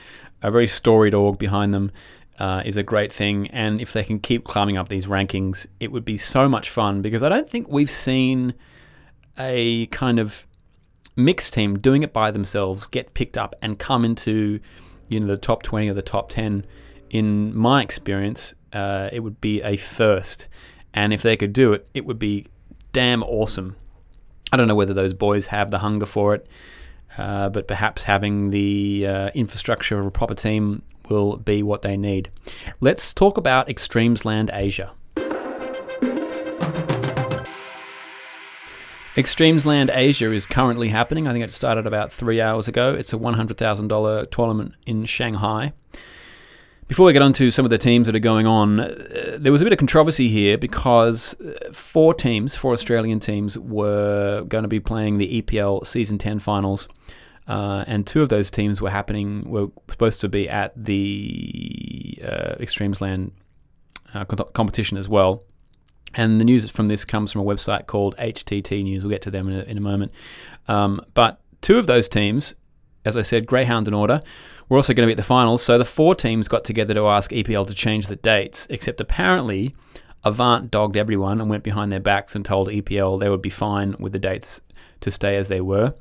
a 0.42 0.52
very 0.52 0.68
storied 0.68 1.14
org 1.14 1.38
behind 1.38 1.74
them, 1.74 1.92
uh, 2.40 2.62
is 2.66 2.78
a 2.78 2.84
great 2.84 3.12
thing. 3.12 3.48
And 3.48 3.80
if 3.80 3.94
they 3.94 4.04
can 4.04 4.20
keep 4.20 4.44
climbing 4.44 4.78
up 4.78 4.90
these 4.90 5.06
rankings, 5.06 5.68
it 5.80 5.92
would 5.92 6.06
be 6.06 6.18
so 6.18 6.50
much 6.50 6.70
fun 6.70 7.02
because 7.02 7.24
I 7.24 7.30
don't 7.30 7.50
think 7.50 7.68
we've 7.70 7.90
seen 7.90 8.54
a 9.38 9.88
kind 9.88 10.20
of 10.20 10.46
mixed 11.16 11.54
team 11.54 11.80
doing 11.80 12.04
it 12.04 12.12
by 12.14 12.32
themselves 12.32 12.88
get 12.88 13.14
picked 13.14 13.38
up 13.38 13.56
and 13.62 13.80
come 13.80 14.04
into 14.04 14.60
you 15.08 15.20
know 15.20 15.28
the 15.28 15.38
top 15.38 15.64
20 15.64 15.90
or 15.90 15.94
the 15.94 16.02
top 16.02 16.30
10 16.30 16.66
in 17.10 17.56
my 17.56 17.82
experience 17.82 18.54
uh, 18.74 19.10
it 19.14 19.22
would 19.22 19.40
be 19.40 19.62
a 19.62 19.78
first. 19.78 20.50
And 20.94 21.14
if 21.14 21.22
they 21.22 21.38
could 21.38 21.54
do 21.54 21.74
it 21.74 21.88
it 21.94 22.06
would 22.06 22.20
be 22.20 22.48
damn 22.92 23.24
awesome. 23.24 23.76
I 24.52 24.58
don't 24.58 24.68
know 24.68 24.76
whether 24.76 24.94
those 24.94 25.14
boys 25.14 25.48
have 25.48 25.72
the 25.72 25.80
hunger 25.80 26.06
for 26.06 26.36
it 26.36 26.48
uh, 27.18 27.50
but 27.50 27.68
perhaps 27.68 28.04
having 28.04 28.50
the 28.50 29.08
uh, 29.08 29.30
infrastructure 29.34 30.00
of 30.00 30.06
a 30.06 30.12
proper 30.12 30.36
team 30.36 30.82
will 31.10 31.38
be 31.38 31.64
what 31.64 31.82
they 31.82 31.96
need. 31.96 32.30
Let's 32.82 33.14
talk 33.14 33.38
about 33.38 33.68
extremesland 33.68 34.50
asia 34.54 34.92
Extremesland 39.16 39.92
Asia 39.94 40.30
is 40.34 40.46
currently 40.46 40.90
happening. 40.90 41.26
I 41.26 41.32
think 41.32 41.46
it 41.46 41.54
started 41.54 41.88
about 41.88 42.12
three 42.12 42.42
hours 42.42 42.68
ago. 42.68 42.94
It's 42.94 43.14
a 43.14 43.18
$100,000 43.18 44.30
tournament 44.30 44.74
in 44.86 45.06
Shanghai. 45.06 45.72
Before 46.90 47.06
we 47.06 47.14
get 47.14 47.22
on 47.22 47.32
to 47.34 47.50
some 47.50 47.64
of 47.64 47.72
the 47.72 47.78
teams 47.78 48.08
that 48.08 48.16
are 48.16 48.20
going 48.20 48.46
on, 48.46 48.82
uh, 48.82 49.38
there 49.40 49.54
was 49.54 49.62
a 49.62 49.64
bit 49.64 49.72
of 49.72 49.80
controversy 49.80 50.28
here 50.28 50.58
because 50.58 51.40
uh, 51.40 51.72
four 51.72 52.14
teams, 52.14 52.56
four 52.58 52.74
Australian 52.74 53.22
teams, 53.22 53.58
were 53.58 54.44
going 54.44 54.64
to 54.64 54.68
be 54.68 54.82
playing 54.82 55.18
the 55.18 55.42
EPL 55.42 55.88
Season 55.88 56.18
10 56.18 56.40
finals. 56.40 56.90
Uh, 57.48 57.86
and 57.88 58.06
two 58.06 58.22
of 58.22 58.28
those 58.28 58.52
teams 58.52 58.82
were 58.82 58.90
happening, 58.90 59.50
were 59.50 59.70
supposed 59.90 60.20
to 60.22 60.28
be 60.28 60.50
at 60.50 60.74
the 60.76 62.20
uh, 62.22 62.56
Extremesland 62.60 63.32
uh, 64.14 64.26
competition 64.26 64.98
as 64.98 65.08
well. 65.08 65.44
And 66.16 66.40
the 66.40 66.46
news 66.46 66.70
from 66.72 66.88
this 66.88 67.06
comes 67.06 67.32
from 67.32 67.42
a 67.42 67.46
website 67.46 67.88
called 67.88 68.16
HTT 68.18 68.84
News. 68.84 69.04
We'll 69.04 69.12
get 69.12 69.22
to 69.24 69.32
them 69.32 69.50
in 69.50 69.60
a, 69.60 69.64
in 69.64 69.78
a 69.78 69.82
moment. 69.82 70.12
Um, 70.68 71.02
but 71.14 71.42
two 71.62 71.78
of 71.78 71.88
those 71.88 72.08
teams, 72.08 72.56
as 73.04 73.18
I 73.18 73.22
said, 73.22 73.46
Greyhound 73.46 73.88
and 73.88 73.96
Order, 73.96 74.22
were 74.70 74.78
also 74.78 74.94
going 74.94 75.06
to 75.06 75.08
be 75.08 75.14
at 75.14 75.18
the 75.18 75.24
finals. 75.24 75.62
So 75.62 75.78
the 75.78 75.86
four 75.86 76.16
teams 76.16 76.48
got 76.48 76.64
together 76.64 76.94
to 76.94 77.08
ask 77.08 77.32
EPL 77.32 77.68
to 77.68 77.74
change 77.74 78.08
the 78.08 78.16
dates, 78.16 78.66
except 78.70 79.02
apparently 79.02 79.76
Avant 80.24 80.72
dogged 80.72 80.98
everyone 80.98 81.40
and 81.40 81.50
went 81.50 81.64
behind 81.64 81.92
their 81.92 82.00
backs 82.00 82.36
and 82.36 82.44
told 82.44 82.70
EPL 82.70 83.20
they 83.20 83.30
would 83.30 83.44
be 83.44 83.50
fine 83.50 83.96
with 84.00 84.12
the 84.12 84.20
dates 84.20 84.60
to 85.02 85.12
stay 85.12 85.38
as 85.38 85.50
they 85.50 85.62
were. 85.62 85.94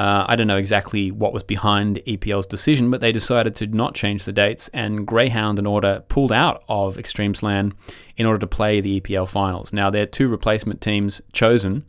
Uh, 0.00 0.24
I 0.26 0.34
don't 0.34 0.46
know 0.46 0.56
exactly 0.56 1.10
what 1.10 1.34
was 1.34 1.42
behind 1.42 2.00
EPL's 2.06 2.46
decision, 2.46 2.90
but 2.90 3.02
they 3.02 3.12
decided 3.12 3.54
to 3.56 3.66
not 3.66 3.94
change 3.94 4.24
the 4.24 4.32
dates, 4.32 4.68
and 4.68 5.06
Greyhound 5.06 5.58
and 5.58 5.68
Order 5.68 6.04
pulled 6.08 6.32
out 6.32 6.64
of 6.70 6.96
Extremesland 6.96 7.74
in 8.16 8.24
order 8.24 8.38
to 8.38 8.46
play 8.46 8.80
the 8.80 8.98
EPL 8.98 9.28
finals. 9.28 9.74
Now, 9.74 9.90
their 9.90 10.06
two 10.06 10.28
replacement 10.28 10.80
teams 10.80 11.20
chosen 11.34 11.84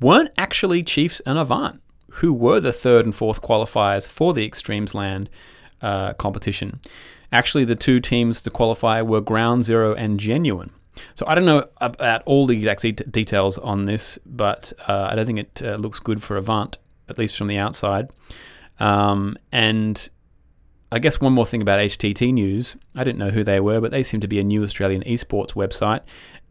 weren't 0.00 0.30
actually 0.38 0.82
Chiefs 0.82 1.20
and 1.26 1.38
Avant, 1.38 1.82
who 2.12 2.32
were 2.32 2.60
the 2.60 2.72
third 2.72 3.04
and 3.04 3.14
fourth 3.14 3.42
qualifiers 3.42 4.08
for 4.08 4.32
the 4.32 4.50
Extremesland 4.50 5.28
uh, 5.82 6.14
competition. 6.14 6.80
Actually, 7.30 7.66
the 7.66 7.76
two 7.76 8.00
teams 8.00 8.40
to 8.40 8.48
qualify 8.48 9.02
were 9.02 9.20
Ground 9.20 9.64
Zero 9.64 9.94
and 9.94 10.18
Genuine. 10.18 10.70
So 11.14 11.26
I 11.26 11.34
don't 11.34 11.44
know 11.44 11.68
about 11.76 12.22
all 12.24 12.46
the 12.46 12.56
exact 12.56 13.12
details 13.12 13.58
on 13.58 13.84
this, 13.84 14.18
but 14.24 14.72
uh, 14.88 15.08
I 15.10 15.14
don't 15.14 15.26
think 15.26 15.40
it 15.40 15.62
uh, 15.62 15.74
looks 15.74 16.00
good 16.00 16.22
for 16.22 16.38
Avant 16.38 16.78
at 17.08 17.18
least 17.18 17.36
from 17.36 17.48
the 17.48 17.58
outside. 17.58 18.10
Um, 18.78 19.36
and 19.52 20.08
I 20.92 20.98
guess 20.98 21.20
one 21.20 21.32
more 21.32 21.46
thing 21.46 21.62
about 21.62 21.80
HTT 21.80 22.32
News. 22.32 22.76
I 22.94 23.04
didn't 23.04 23.18
know 23.18 23.30
who 23.30 23.44
they 23.44 23.60
were, 23.60 23.80
but 23.80 23.90
they 23.90 24.02
seem 24.02 24.20
to 24.20 24.28
be 24.28 24.38
a 24.38 24.44
new 24.44 24.62
Australian 24.62 25.02
esports 25.02 25.52
website. 25.52 26.00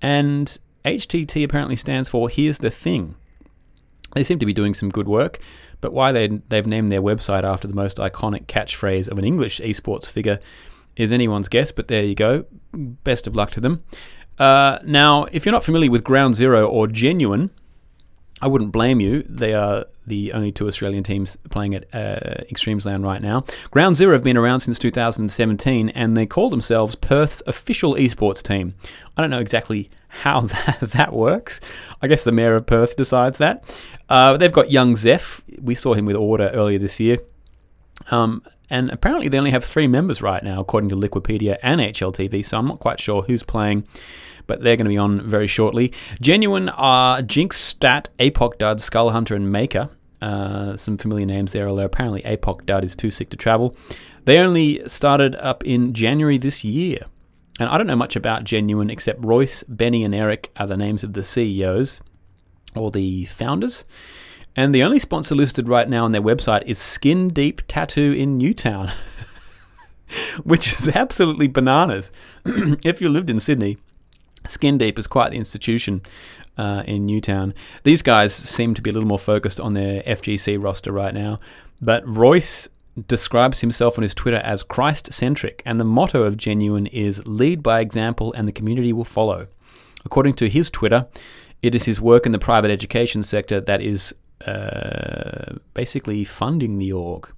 And 0.01 0.57
HTT 0.83 1.43
apparently 1.43 1.75
stands 1.75 2.09
for 2.09 2.29
Here's 2.29 2.59
the 2.59 2.69
Thing. 2.69 3.15
They 4.13 4.23
seem 4.23 4.39
to 4.39 4.45
be 4.45 4.53
doing 4.53 4.73
some 4.73 4.89
good 4.89 5.07
work, 5.07 5.39
but 5.81 5.93
why 5.93 6.11
they, 6.11 6.27
they've 6.27 6.67
named 6.67 6.91
their 6.91 7.01
website 7.01 7.43
after 7.43 7.67
the 7.67 7.73
most 7.73 7.97
iconic 7.97 8.45
catchphrase 8.45 9.07
of 9.07 9.17
an 9.17 9.25
English 9.25 9.59
esports 9.59 10.05
figure 10.05 10.39
is 10.95 11.11
anyone's 11.11 11.49
guess, 11.49 11.71
but 11.71 11.87
there 11.87 12.03
you 12.03 12.15
go. 12.15 12.45
Best 12.73 13.27
of 13.27 13.35
luck 13.35 13.51
to 13.51 13.59
them. 13.59 13.83
Uh, 14.37 14.79
now, 14.83 15.25
if 15.31 15.45
you're 15.45 15.53
not 15.53 15.63
familiar 15.63 15.91
with 15.91 16.03
Ground 16.03 16.35
Zero 16.35 16.67
or 16.67 16.87
Genuine, 16.87 17.51
I 18.41 18.47
wouldn't 18.47 18.71
blame 18.71 18.99
you. 18.99 19.23
They 19.23 19.53
are 19.53 19.85
the 20.05 20.33
only 20.33 20.51
two 20.51 20.67
Australian 20.67 21.03
teams 21.03 21.37
playing 21.49 21.73
at 21.73 21.83
uh, 21.93 22.43
Extremesland 22.51 23.03
right 23.03 23.21
now. 23.21 23.43
Ground 23.71 23.95
Zero 23.95 24.13
have 24.13 24.23
been 24.23 24.37
around 24.37 24.59
since 24.59 24.77
2017 24.77 25.89
and 25.89 26.17
they 26.17 26.25
call 26.25 26.49
themselves 26.49 26.95
Perth's 26.95 27.41
official 27.47 27.95
esports 27.95 28.43
team. 28.43 28.75
I 29.15 29.21
don't 29.21 29.31
know 29.31 29.39
exactly 29.39 29.89
how 30.07 30.41
that, 30.41 30.79
that 30.81 31.13
works. 31.13 31.61
I 32.01 32.07
guess 32.07 32.23
the 32.23 32.31
mayor 32.31 32.55
of 32.55 32.65
Perth 32.65 32.95
decides 32.95 33.37
that. 33.37 33.63
Uh, 34.09 34.37
they've 34.37 34.51
got 34.51 34.69
young 34.69 34.95
Zeph. 34.95 35.41
We 35.59 35.73
saw 35.73 35.93
him 35.93 36.05
with 36.05 36.15
Order 36.15 36.49
earlier 36.49 36.77
this 36.77 36.99
year. 36.99 37.17
Um, 38.11 38.43
and 38.69 38.89
apparently 38.89 39.27
they 39.29 39.37
only 39.37 39.51
have 39.51 39.63
three 39.63 39.87
members 39.87 40.21
right 40.21 40.43
now, 40.43 40.59
according 40.59 40.89
to 40.89 40.95
Liquipedia 40.95 41.57
and 41.63 41.79
HLTV, 41.79 42.45
so 42.45 42.57
I'm 42.57 42.67
not 42.67 42.79
quite 42.79 42.99
sure 42.99 43.23
who's 43.23 43.43
playing 43.43 43.87
but 44.47 44.61
they're 44.61 44.75
going 44.75 44.85
to 44.85 44.89
be 44.89 44.97
on 44.97 45.21
very 45.21 45.47
shortly. 45.47 45.91
Genuine 46.21 46.69
are 46.69 47.21
Jinx, 47.21 47.57
Stat, 47.59 48.09
Apoc 48.19 48.57
Dud, 48.57 48.81
Skull 48.81 49.11
Hunter, 49.11 49.35
and 49.35 49.51
Maker. 49.51 49.89
Uh, 50.21 50.75
some 50.75 50.97
familiar 50.97 51.25
names 51.25 51.51
there, 51.51 51.67
although 51.67 51.85
apparently 51.85 52.21
Apoc 52.21 52.65
Dud 52.65 52.83
is 52.83 52.95
too 52.95 53.11
sick 53.11 53.29
to 53.29 53.37
travel. 53.37 53.75
They 54.25 54.39
only 54.39 54.81
started 54.87 55.35
up 55.35 55.63
in 55.63 55.93
January 55.93 56.37
this 56.37 56.63
year. 56.63 57.05
And 57.59 57.69
I 57.69 57.77
don't 57.77 57.87
know 57.87 57.95
much 57.95 58.15
about 58.15 58.43
Genuine 58.43 58.89
except 58.89 59.23
Royce, 59.23 59.63
Benny, 59.63 60.03
and 60.03 60.13
Eric 60.13 60.51
are 60.57 60.67
the 60.67 60.75
names 60.75 61.03
of 61.03 61.13
the 61.13 61.23
CEOs 61.23 62.01
or 62.75 62.91
the 62.91 63.25
founders. 63.25 63.85
And 64.55 64.73
the 64.73 64.83
only 64.83 64.99
sponsor 64.99 65.35
listed 65.35 65.67
right 65.67 65.87
now 65.87 66.05
on 66.05 66.11
their 66.11 66.21
website 66.21 66.63
is 66.65 66.79
Skin 66.79 67.29
Deep 67.29 67.61
Tattoo 67.67 68.13
in 68.13 68.37
Newtown, 68.37 68.91
which 70.43 70.67
is 70.67 70.89
absolutely 70.89 71.47
bananas. 71.47 72.11
if 72.45 73.01
you 73.01 73.09
lived 73.09 73.29
in 73.29 73.39
Sydney, 73.39 73.77
Skin 74.47 74.77
Deep 74.77 74.97
is 74.99 75.07
quite 75.07 75.31
the 75.31 75.37
institution 75.37 76.01
uh, 76.57 76.83
in 76.85 77.05
Newtown. 77.05 77.53
These 77.83 78.01
guys 78.01 78.33
seem 78.33 78.73
to 78.73 78.81
be 78.81 78.89
a 78.89 78.93
little 78.93 79.07
more 79.07 79.19
focused 79.19 79.59
on 79.59 79.73
their 79.73 80.01
FGC 80.01 80.61
roster 80.61 80.91
right 80.91 81.13
now, 81.13 81.39
but 81.81 82.07
Royce 82.07 82.67
describes 83.07 83.59
himself 83.59 83.97
on 83.97 84.03
his 84.03 84.15
Twitter 84.15 84.37
as 84.37 84.63
Christ 84.63 85.11
centric, 85.11 85.61
and 85.65 85.79
the 85.79 85.83
motto 85.83 86.23
of 86.23 86.37
Genuine 86.37 86.87
is 86.87 87.25
lead 87.27 87.61
by 87.61 87.81
example 87.81 88.33
and 88.33 88.47
the 88.47 88.53
community 88.53 88.93
will 88.93 89.05
follow. 89.05 89.47
According 90.05 90.35
to 90.35 90.49
his 90.49 90.69
Twitter, 90.69 91.07
it 91.61 91.75
is 91.75 91.85
his 91.85 91.99
work 91.99 92.25
in 92.25 92.31
the 92.31 92.39
private 92.39 92.71
education 92.71 93.23
sector 93.23 93.59
that 93.59 93.81
is 93.81 94.13
uh, 94.45 95.55
basically 95.73 96.23
funding 96.23 96.77
the 96.77 96.91
org. 96.91 97.29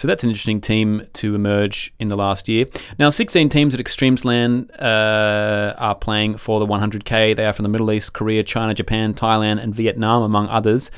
So 0.00 0.08
that's 0.08 0.24
an 0.24 0.30
interesting 0.30 0.62
team 0.62 1.06
to 1.12 1.34
emerge 1.34 1.92
in 1.98 2.08
the 2.08 2.16
last 2.16 2.48
year. 2.48 2.64
Now, 2.98 3.10
16 3.10 3.50
teams 3.50 3.74
at 3.74 3.80
Extremesland 3.80 4.70
uh, 4.80 5.74
are 5.76 5.94
playing 5.94 6.38
for 6.38 6.58
the 6.58 6.66
100k. 6.66 7.36
They 7.36 7.44
are 7.44 7.52
from 7.52 7.64
the 7.64 7.68
Middle 7.68 7.92
East, 7.92 8.14
Korea, 8.14 8.42
China, 8.42 8.72
Japan, 8.72 9.12
Thailand, 9.12 9.62
and 9.62 9.74
Vietnam, 9.74 10.22
among 10.22 10.48
others. 10.48 10.90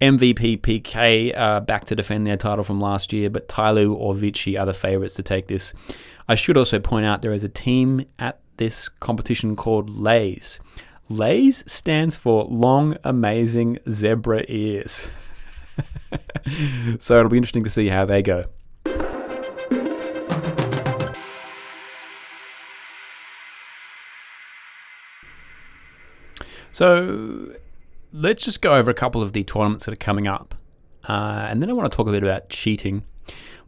MVP 0.00 0.60
PK 0.60 1.36
uh, 1.36 1.58
back 1.62 1.86
to 1.86 1.96
defend 1.96 2.28
their 2.28 2.36
title 2.36 2.62
from 2.62 2.80
last 2.80 3.12
year, 3.12 3.28
but 3.28 3.48
Tyloo 3.48 3.92
or 3.92 4.14
Vici 4.14 4.56
are 4.56 4.66
the 4.66 4.72
favourites 4.72 5.14
to 5.14 5.24
take 5.24 5.48
this. 5.48 5.74
I 6.28 6.36
should 6.36 6.56
also 6.56 6.78
point 6.78 7.06
out 7.06 7.22
there 7.22 7.32
is 7.32 7.42
a 7.42 7.48
team 7.48 8.06
at 8.20 8.38
this 8.58 8.88
competition 8.88 9.56
called 9.56 9.98
Lays. 9.98 10.60
Lays 11.08 11.64
stands 11.66 12.16
for 12.16 12.44
Long 12.44 12.96
Amazing 13.02 13.80
Zebra 13.90 14.44
Ears. 14.46 15.08
so 16.98 17.18
it'll 17.18 17.30
be 17.30 17.36
interesting 17.36 17.64
to 17.64 17.70
see 17.70 17.88
how 17.88 18.04
they 18.04 18.22
go. 18.22 18.44
So 26.74 27.54
let's 28.12 28.44
just 28.44 28.60
go 28.60 28.74
over 28.74 28.90
a 28.90 28.94
couple 28.94 29.22
of 29.22 29.32
the 29.32 29.44
tournaments 29.44 29.84
that 29.84 29.92
are 29.92 29.96
coming 29.96 30.26
up. 30.26 30.56
Uh, 31.08 31.46
and 31.48 31.62
then 31.62 31.70
I 31.70 31.72
want 31.72 31.90
to 31.90 31.96
talk 31.96 32.08
a 32.08 32.10
bit 32.10 32.24
about 32.24 32.48
cheating. 32.48 33.04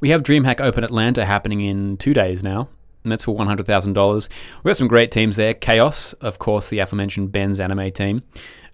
We 0.01 0.11
have 0.11 0.25
DreamHack 0.25 0.61
Open 0.61 0.83
Atlanta 0.83 1.25
happening 1.25 1.61
in 1.61 1.99
two 1.99 2.12
days 2.12 2.42
now, 2.42 2.69
and 3.05 3.12
that's 3.12 3.23
for 3.23 3.37
$100,000. 3.37 4.29
We've 4.57 4.64
got 4.64 4.77
some 4.77 4.88
great 4.88 5.12
teams 5.12 5.37
there. 5.37 5.55
Chaos, 5.55 6.14
of 6.14 6.40
course, 6.40 6.69
the 6.69 6.81
aforementioned 6.81 7.31
Ben's 7.31 7.61
anime 7.61 7.92
team, 7.92 8.25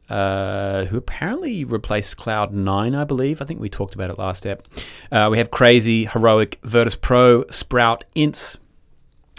uh, 0.08 0.86
who 0.86 0.96
apparently 0.96 1.64
replaced 1.64 2.16
Cloud9, 2.16 2.96
I 2.96 3.04
believe. 3.04 3.40
I 3.40 3.44
think 3.44 3.60
we 3.60 3.68
talked 3.68 3.94
about 3.94 4.10
it 4.10 4.18
last 4.18 4.38
step. 4.38 4.66
Uh, 5.10 5.28
we 5.30 5.38
have 5.38 5.50
Crazy, 5.50 6.06
Heroic, 6.06 6.58
Virtus 6.62 6.94
Pro, 6.94 7.44
Sprout, 7.50 8.04
INTZ, 8.14 8.58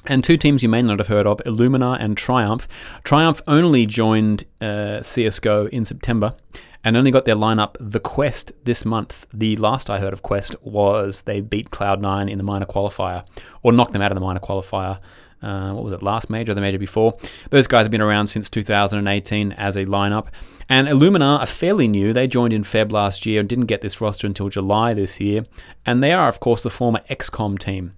and 0.06 0.23
two 0.23 0.38
teams 0.38 0.62
you 0.63 0.69
may 0.69 0.82
not 0.82 0.99
have 0.99 1.08
heard 1.08 1.26
of, 1.26 1.39
Illuminar 1.45 1.97
and 1.99 2.17
Triumph. 2.17 2.67
Triumph 3.04 3.41
only 3.47 3.86
joined 3.86 4.45
uh, 4.60 4.99
CSGO 5.02 5.69
in 5.69 5.86
September 5.86 6.36
and 6.84 6.97
only 6.97 7.12
got 7.12 7.23
their 7.23 7.36
lineup, 7.36 7.78
The 7.80 7.99
Quest, 7.99 8.52
this 8.65 8.84
month. 8.84 9.26
The 9.34 9.56
last 9.56 9.89
I 9.89 9.99
heard 9.99 10.12
of 10.12 10.21
Quest 10.21 10.56
was 10.62 11.21
they 11.21 11.39
beat 11.39 11.69
Cloud9 11.69 12.30
in 12.30 12.38
the 12.38 12.43
minor 12.43 12.65
qualifier, 12.65 13.26
or 13.62 13.71
knocked 13.71 13.93
them 13.93 14.02
out 14.02 14.12
of 14.12 14.19
the 14.19 14.26
minor 14.26 14.41
qualifier. 14.41 14.99
Uh, 15.44 15.74
what 15.74 15.84
was 15.84 15.94
it, 15.94 16.02
last 16.02 16.30
major 16.30 16.52
or 16.52 16.56
the 16.56 16.62
major 16.62 16.80
before? 16.80 17.14
Those 17.50 17.68
guys 17.68 17.86
have 17.86 17.92
been 17.92 18.02
around 18.02 18.28
since 18.28 18.50
2018 18.50 19.52
as 19.54 19.76
a 19.76 19.86
lineup. 19.86 20.28
And 20.70 20.88
Illuminar 20.88 21.40
are 21.40 21.46
fairly 21.46 21.88
new. 21.88 22.14
They 22.14 22.28
joined 22.28 22.54
in 22.54 22.64
Feb 22.64 22.92
last 22.92 23.26
year 23.26 23.40
and 23.40 23.50
didn't 23.50 23.66
get 23.66 23.82
this 23.82 24.00
roster 24.00 24.26
until 24.26 24.50
July 24.50 24.94
this 24.94 25.20
year. 25.20 25.42
And 25.86 26.02
they 26.02 26.14
are, 26.14 26.28
of 26.28 26.40
course, 26.40 26.64
the 26.64 26.70
former 26.70 27.02
XCOM 27.10 27.60
team. 27.60 27.94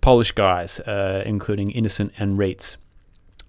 Polish 0.00 0.32
guys, 0.32 0.80
uh, 0.80 1.22
including 1.26 1.70
Innocent 1.70 2.12
and 2.18 2.38
Reatz. 2.38 2.76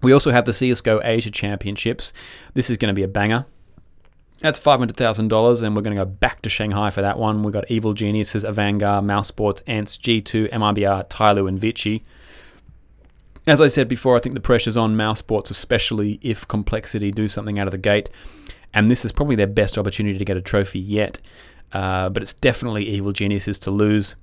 We 0.02 0.12
also 0.12 0.32
have 0.32 0.46
the 0.46 0.52
CSGO 0.52 1.00
Asia 1.04 1.30
Championships. 1.30 2.12
This 2.54 2.70
is 2.70 2.76
going 2.76 2.92
to 2.92 2.98
be 2.98 3.04
a 3.04 3.08
banger. 3.08 3.46
That's 4.38 4.58
$500,000, 4.58 5.62
and 5.62 5.76
we're 5.76 5.82
going 5.82 5.96
to 5.96 6.04
go 6.04 6.10
back 6.10 6.42
to 6.42 6.48
Shanghai 6.48 6.90
for 6.90 7.00
that 7.00 7.16
one. 7.16 7.44
We've 7.44 7.52
got 7.52 7.70
Evil 7.70 7.94
Geniuses, 7.94 8.42
Avangar, 8.42 9.04
Mouse 9.04 9.28
Sports, 9.28 9.62
ENCE, 9.68 9.96
G2, 9.98 10.50
MIBR, 10.50 11.08
Tyloo, 11.08 11.48
and 11.48 11.60
Vici. 11.60 12.04
As 13.46 13.60
I 13.60 13.68
said 13.68 13.88
before, 13.88 14.16
I 14.16 14.20
think 14.20 14.34
the 14.34 14.40
pressure's 14.40 14.76
on 14.76 14.96
Mouse 14.96 15.18
Sports, 15.18 15.50
especially 15.50 16.20
if 16.22 16.46
Complexity 16.46 17.10
do 17.10 17.26
something 17.26 17.58
out 17.58 17.66
of 17.66 17.72
the 17.72 17.78
gate. 17.78 18.08
And 18.72 18.90
this 18.90 19.04
is 19.04 19.10
probably 19.10 19.34
their 19.34 19.48
best 19.48 19.76
opportunity 19.76 20.16
to 20.16 20.24
get 20.24 20.36
a 20.36 20.40
trophy 20.40 20.78
yet. 20.78 21.18
Uh, 21.72 22.08
but 22.08 22.22
it's 22.22 22.34
definitely 22.34 22.84
Evil 22.84 23.12
Geniuses 23.12 23.58
to 23.60 23.70
lose. 23.70 24.14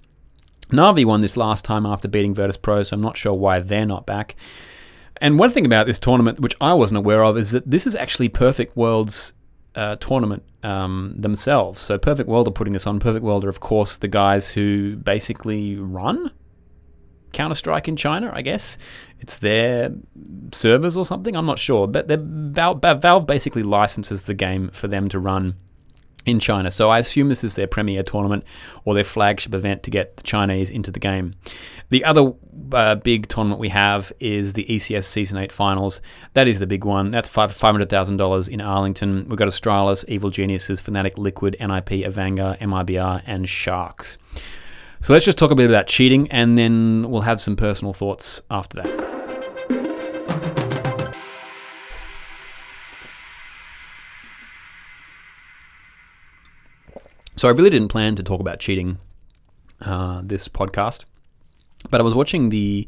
Navi 0.70 1.04
won 1.04 1.22
this 1.22 1.36
last 1.36 1.66
time 1.66 1.86
after 1.86 2.08
beating 2.08 2.34
Virtus 2.34 2.58
Pro, 2.58 2.84
so 2.84 2.96
I'm 2.96 3.02
not 3.02 3.18
sure 3.18 3.34
why 3.34 3.60
they're 3.60 3.86
not 3.86 4.06
back. 4.06 4.36
And 5.18 5.38
one 5.38 5.50
thing 5.50 5.66
about 5.66 5.86
this 5.86 6.00
tournament, 6.00 6.40
which 6.40 6.56
I 6.62 6.74
wasn't 6.74 7.00
aware 7.00 7.24
of, 7.24 7.38
is 7.38 7.52
that 7.52 7.70
this 7.70 7.86
is 7.86 7.96
actually 7.96 8.30
Perfect 8.30 8.78
World's 8.78 9.34
uh, 9.76 9.98
tournament 9.98 10.44
um, 10.64 11.14
themselves. 11.18 11.80
So 11.80 11.98
Perfect 11.98 12.30
World 12.30 12.48
are 12.48 12.52
putting 12.52 12.74
this 12.74 12.88
on. 12.88 13.00
Perfect 13.00 13.26
World 13.26 13.44
are, 13.44 13.50
of 13.50 13.60
course, 13.60 13.98
the 13.98 14.08
guys 14.08 14.52
who 14.52 14.96
basically 14.96 15.76
run 15.76 16.32
Counter 17.34 17.56
Strike 17.56 17.88
in 17.88 17.96
China. 17.96 18.32
I 18.34 18.42
guess 18.42 18.78
it's 19.20 19.38
their 19.38 19.92
servers 20.52 20.98
or 20.98 21.06
something. 21.06 21.36
I'm 21.36 21.46
not 21.46 21.60
sure, 21.60 21.88
but 21.88 22.08
Valve 22.08 23.28
basically 23.28 23.64
licenses 23.64 24.26
the 24.26 24.34
game 24.34 24.70
for 24.70 24.88
them 24.88 25.10
to 25.10 25.20
run 25.20 25.56
in 26.26 26.40
China. 26.40 26.70
So 26.70 26.90
I 26.90 27.00
assume 27.00 27.30
this 27.30 27.44
is 27.44 27.56
their 27.56 27.68
premier 27.68 28.04
tournament 28.04 28.44
or 28.86 28.94
their 28.94 29.04
flagship 29.04 29.54
event 29.54 29.84
to 29.84 29.92
get 29.92 30.18
the 30.18 30.24
Chinese 30.24 30.70
into 30.70 30.92
the 30.92 31.00
game. 31.00 31.34
The 31.90 32.04
other 32.04 32.34
uh, 32.72 32.96
big 32.96 33.28
tournament 33.28 33.60
we 33.60 33.70
have 33.70 34.12
is 34.20 34.54
the 34.54 34.66
ECS 34.66 35.06
Season 35.06 35.38
8 35.38 35.52
Finals. 35.52 36.02
That 36.34 36.48
is 36.48 36.60
the 36.60 36.68
big 36.68 36.86
one. 36.86 37.12
That's 37.12 37.30
$500,000 37.30 38.50
in 38.50 38.62
Arlington. 38.62 39.28
We've 39.28 39.38
got 39.38 39.48
Astralis, 39.48 40.06
Evil 40.08 40.30
Geniuses, 40.30 40.82
Fnatic, 40.82 41.18
Liquid, 41.18 41.56
NIP, 41.60 42.06
Avangar, 42.06 42.60
MIBR, 42.60 43.24
and 43.26 43.50
Sharks. 43.50 44.18
So 45.02 45.14
let's 45.14 45.26
just 45.26 45.38
talk 45.38 45.50
a 45.50 45.56
bit 45.56 45.70
about 45.70 45.88
cheating 45.88 46.30
and 46.30 46.58
then 46.58 47.10
we'll 47.10 47.22
have 47.22 47.40
some 47.40 47.56
personal 47.56 47.94
thoughts 47.94 48.42
after 48.52 48.82
that. 48.82 49.10
So 57.38 57.48
I 57.48 57.52
really 57.52 57.70
didn't 57.70 57.88
plan 57.88 58.18
to 58.18 58.24
talk 58.24 58.42
about 58.42 58.60
cheating 58.60 58.98
uh, 59.82 60.22
this 60.26 60.50
podcast, 60.50 61.06
but 61.90 62.02
I 62.02 62.04
was 62.04 62.14
watching 62.14 62.50
the 62.50 62.86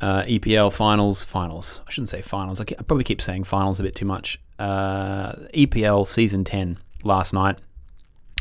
uh, 0.00 0.24
EPL 0.24 0.72
finals. 0.72 1.22
Finals. 1.22 1.80
I 1.86 1.92
shouldn't 1.92 2.08
say 2.08 2.22
finals. 2.22 2.60
I, 2.60 2.64
I, 2.64 2.82
probably 2.82 3.04
keep 3.04 3.22
saying 3.22 3.44
finals 3.44 3.78
a 3.78 3.84
bit 3.84 3.94
too 3.94 4.04
much. 4.04 4.40
Uh, 4.58 5.34
EPL 5.54 6.08
season 6.08 6.42
ten 6.42 6.76
last 7.04 7.32
night, 7.32 7.60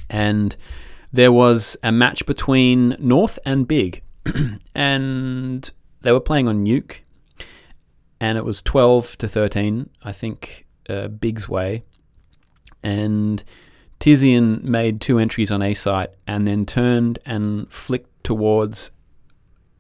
and 0.10 0.58
there 1.12 1.32
was 1.32 1.78
a 1.84 1.92
match 1.92 2.26
between 2.26 2.96
North 3.00 3.38
and 3.46 3.68
Big, 3.68 4.04
and 4.76 5.70
they 6.02 6.12
were 6.12 6.20
playing 6.20 6.48
on 6.48 6.66
Nuke, 6.66 7.02
and 8.20 8.38
it 8.38 8.46
was 8.46 8.62
twelve 8.62 9.18
to 9.18 9.28
thirteen. 9.28 9.90
I 10.04 10.12
think 10.12 10.66
uh, 10.90 11.08
Big's 11.08 11.50
way, 11.50 11.84
and 12.84 13.44
Tizian 14.02 14.64
made 14.64 15.00
two 15.00 15.20
entries 15.20 15.52
on 15.52 15.62
A 15.62 15.76
site 15.76 16.10
and 16.26 16.48
then 16.48 16.66
turned 16.66 17.20
and 17.24 17.72
flicked 17.72 18.24
towards 18.24 18.90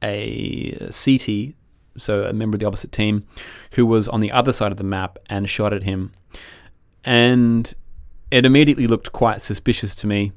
a 0.04 0.72
CT, 0.92 1.56
so 1.98 2.26
a 2.26 2.34
member 2.34 2.56
of 2.56 2.60
the 2.60 2.68
opposite 2.68 2.92
team, 2.92 3.26
who 3.74 3.86
was 3.86 4.08
on 4.08 4.20
the 4.20 4.32
other 4.32 4.54
side 4.54 4.72
of 4.72 4.78
the 4.78 4.84
map 4.84 5.18
and 5.30 5.50
shot 5.50 5.74
at 5.74 5.84
him. 5.84 6.12
And 7.04 7.74
it 8.30 8.46
immediately 8.46 8.86
looked 8.86 9.12
quite 9.12 9.42
suspicious 9.42 9.96
to 9.96 10.08
me. 10.08 10.34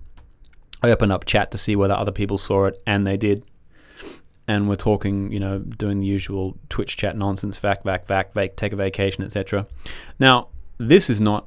I 0.84 0.90
opened 0.90 1.12
up 1.12 1.24
chat 1.24 1.50
to 1.52 1.58
see 1.58 1.76
whether 1.76 1.94
other 1.94 2.12
people 2.12 2.36
saw 2.36 2.66
it, 2.66 2.80
and 2.86 3.06
they 3.06 3.16
did. 3.16 3.42
And 4.46 4.68
we're 4.68 4.76
talking, 4.76 5.32
you 5.32 5.40
know, 5.40 5.60
doing 5.60 6.00
the 6.00 6.06
usual 6.06 6.58
Twitch 6.68 6.98
chat 6.98 7.16
nonsense, 7.16 7.56
vac, 7.56 7.84
vac, 7.84 8.06
vac, 8.06 8.34
vac, 8.34 8.56
take 8.56 8.74
a 8.74 8.76
vacation, 8.76 9.24
etc. 9.24 9.66
Now, 10.18 10.48
this 10.76 11.08
is 11.08 11.22
not 11.22 11.46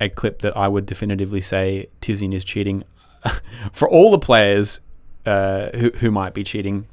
a 0.00 0.08
clip 0.08 0.40
that 0.40 0.56
I 0.56 0.66
would 0.66 0.84
definitively 0.84 1.40
say 1.40 1.90
Tizian 2.00 2.34
is 2.34 2.42
cheating. 2.42 2.82
For 3.72 3.88
all 3.88 4.10
the 4.10 4.18
players 4.18 4.80
uh, 5.26 5.70
who, 5.76 5.90
who 5.90 6.10
might 6.10 6.34
be 6.34 6.42
cheating, 6.42 6.88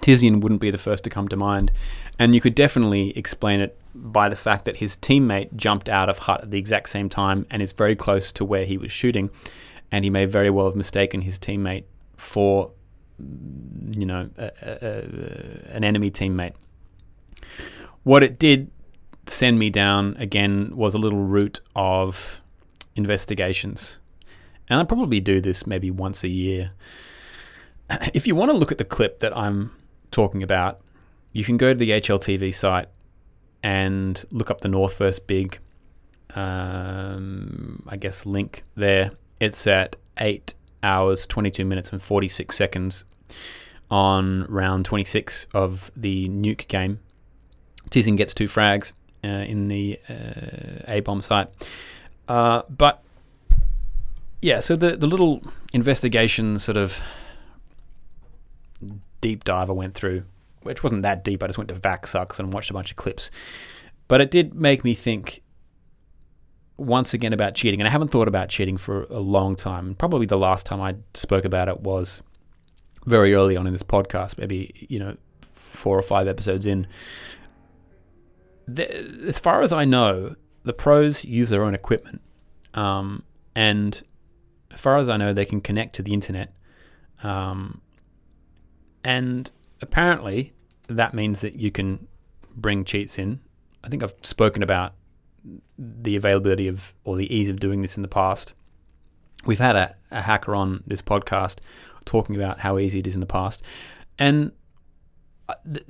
Tizian 0.00 0.42
wouldn't 0.42 0.60
be 0.60 0.70
the 0.70 0.76
first 0.76 1.02
to 1.04 1.10
come 1.10 1.28
to 1.28 1.36
mind. 1.36 1.72
And 2.18 2.34
you 2.34 2.42
could 2.42 2.54
definitely 2.54 3.16
explain 3.16 3.60
it 3.60 3.78
by 3.94 4.28
the 4.28 4.36
fact 4.36 4.66
that 4.66 4.76
his 4.76 4.98
teammate 4.98 5.56
jumped 5.56 5.88
out 5.88 6.10
of 6.10 6.18
hut 6.18 6.42
at 6.42 6.50
the 6.50 6.58
exact 6.58 6.90
same 6.90 7.08
time 7.08 7.46
and 7.50 7.62
is 7.62 7.72
very 7.72 7.96
close 7.96 8.32
to 8.32 8.44
where 8.44 8.66
he 8.66 8.76
was 8.76 8.92
shooting. 8.92 9.30
And 9.92 10.04
he 10.04 10.10
may 10.10 10.24
very 10.24 10.50
well 10.50 10.66
have 10.66 10.76
mistaken 10.76 11.20
his 11.20 11.38
teammate 11.38 11.84
for, 12.16 12.72
you 13.18 14.06
know, 14.06 14.28
a, 14.36 14.50
a, 14.62 14.78
a, 14.82 15.76
an 15.76 15.84
enemy 15.84 16.10
teammate. 16.10 16.54
What 18.02 18.22
it 18.22 18.38
did 18.38 18.70
send 19.26 19.58
me 19.58 19.70
down 19.70 20.16
again 20.18 20.76
was 20.76 20.94
a 20.94 20.98
little 20.98 21.24
route 21.24 21.60
of 21.74 22.40
investigations. 22.94 23.98
and 24.68 24.80
I 24.80 24.84
probably 24.84 25.20
do 25.20 25.40
this 25.40 25.66
maybe 25.66 25.90
once 25.90 26.24
a 26.24 26.28
year. 26.28 26.70
If 28.14 28.26
you 28.26 28.34
want 28.34 28.50
to 28.50 28.56
look 28.56 28.72
at 28.72 28.78
the 28.78 28.84
clip 28.84 29.20
that 29.20 29.36
I'm 29.36 29.70
talking 30.10 30.42
about, 30.42 30.80
you 31.32 31.44
can 31.44 31.56
go 31.56 31.72
to 31.72 31.78
the 31.78 31.90
HLTV 31.90 32.54
site 32.54 32.88
and 33.62 34.24
look 34.30 34.50
up 34.50 34.60
the 34.60 34.68
North 34.68 34.94
First 34.94 35.26
Big, 35.26 35.58
um, 36.34 37.82
I 37.88 37.96
guess, 37.96 38.26
link 38.26 38.62
there. 38.74 39.10
It's 39.40 39.66
at 39.66 39.96
8 40.18 40.54
hours, 40.82 41.26
22 41.26 41.64
minutes, 41.64 41.92
and 41.92 42.02
46 42.02 42.56
seconds 42.56 43.04
on 43.90 44.44
round 44.48 44.84
26 44.84 45.46
of 45.54 45.90
the 45.96 46.28
nuke 46.28 46.66
game. 46.68 47.00
Tizian 47.90 48.16
gets 48.16 48.34
two 48.34 48.46
frags 48.46 48.92
uh, 49.24 49.28
in 49.28 49.68
the 49.68 49.98
uh, 50.08 50.82
A 50.88 51.00
bomb 51.00 51.22
site. 51.22 51.48
Uh, 52.28 52.62
but 52.68 53.02
yeah, 54.42 54.60
so 54.60 54.76
the, 54.76 54.96
the 54.96 55.06
little 55.06 55.42
investigation 55.72 56.58
sort 56.58 56.76
of 56.76 57.00
deep 59.20 59.44
dive 59.44 59.70
I 59.70 59.72
went 59.72 59.94
through, 59.94 60.22
which 60.62 60.82
wasn't 60.82 61.02
that 61.02 61.24
deep, 61.24 61.42
I 61.42 61.46
just 61.46 61.58
went 61.58 61.68
to 61.68 61.74
Vac 61.74 62.06
Sucks 62.06 62.38
and 62.38 62.52
watched 62.52 62.70
a 62.70 62.74
bunch 62.74 62.90
of 62.90 62.96
clips. 62.96 63.30
But 64.08 64.20
it 64.20 64.30
did 64.30 64.54
make 64.54 64.84
me 64.84 64.94
think 64.94 65.42
once 66.78 67.14
again 67.14 67.32
about 67.32 67.54
cheating. 67.54 67.80
And 67.80 67.88
I 67.88 67.90
haven't 67.90 68.08
thought 68.08 68.28
about 68.28 68.48
cheating 68.48 68.76
for 68.76 69.04
a 69.04 69.18
long 69.18 69.56
time. 69.56 69.94
Probably 69.94 70.26
the 70.26 70.38
last 70.38 70.66
time 70.66 70.80
I 70.80 70.96
spoke 71.14 71.44
about 71.44 71.68
it 71.68 71.80
was 71.80 72.22
very 73.06 73.34
early 73.34 73.56
on 73.56 73.66
in 73.66 73.72
this 73.72 73.82
podcast, 73.82 74.38
maybe, 74.38 74.86
you 74.88 74.98
know, 74.98 75.16
four 75.52 75.98
or 75.98 76.02
five 76.02 76.28
episodes 76.28 76.66
in. 76.66 76.86
The, 78.68 78.92
as 79.28 79.38
far 79.38 79.62
as 79.62 79.72
I 79.72 79.84
know, 79.84 80.34
the 80.64 80.72
pros 80.72 81.24
use 81.24 81.50
their 81.50 81.64
own 81.64 81.74
equipment. 81.74 82.20
Um, 82.74 83.22
and 83.54 84.02
as 84.72 84.80
far 84.80 84.98
as 84.98 85.08
I 85.08 85.16
know, 85.16 85.32
they 85.32 85.44
can 85.44 85.60
connect 85.60 85.94
to 85.96 86.02
the 86.02 86.12
internet. 86.12 86.52
Um, 87.22 87.80
and 89.04 89.50
apparently, 89.80 90.52
that 90.88 91.14
means 91.14 91.40
that 91.40 91.56
you 91.56 91.70
can 91.70 92.08
bring 92.54 92.84
cheats 92.84 93.18
in. 93.18 93.40
I 93.84 93.88
think 93.88 94.02
I've 94.02 94.14
spoken 94.22 94.62
about 94.62 94.94
the 95.78 96.16
availability 96.16 96.68
of 96.68 96.94
or 97.04 97.16
the 97.16 97.34
ease 97.34 97.48
of 97.48 97.60
doing 97.60 97.82
this 97.82 97.96
in 97.96 98.02
the 98.02 98.08
past. 98.08 98.54
We've 99.44 99.58
had 99.58 99.76
a, 99.76 99.96
a 100.10 100.22
hacker 100.22 100.54
on 100.54 100.82
this 100.86 101.02
podcast 101.02 101.58
talking 102.04 102.36
about 102.36 102.60
how 102.60 102.78
easy 102.78 102.98
it 102.98 103.06
is 103.06 103.14
in 103.14 103.20
the 103.20 103.26
past. 103.26 103.62
And 104.18 104.52
uh, 105.48 105.54
the, 105.64 105.84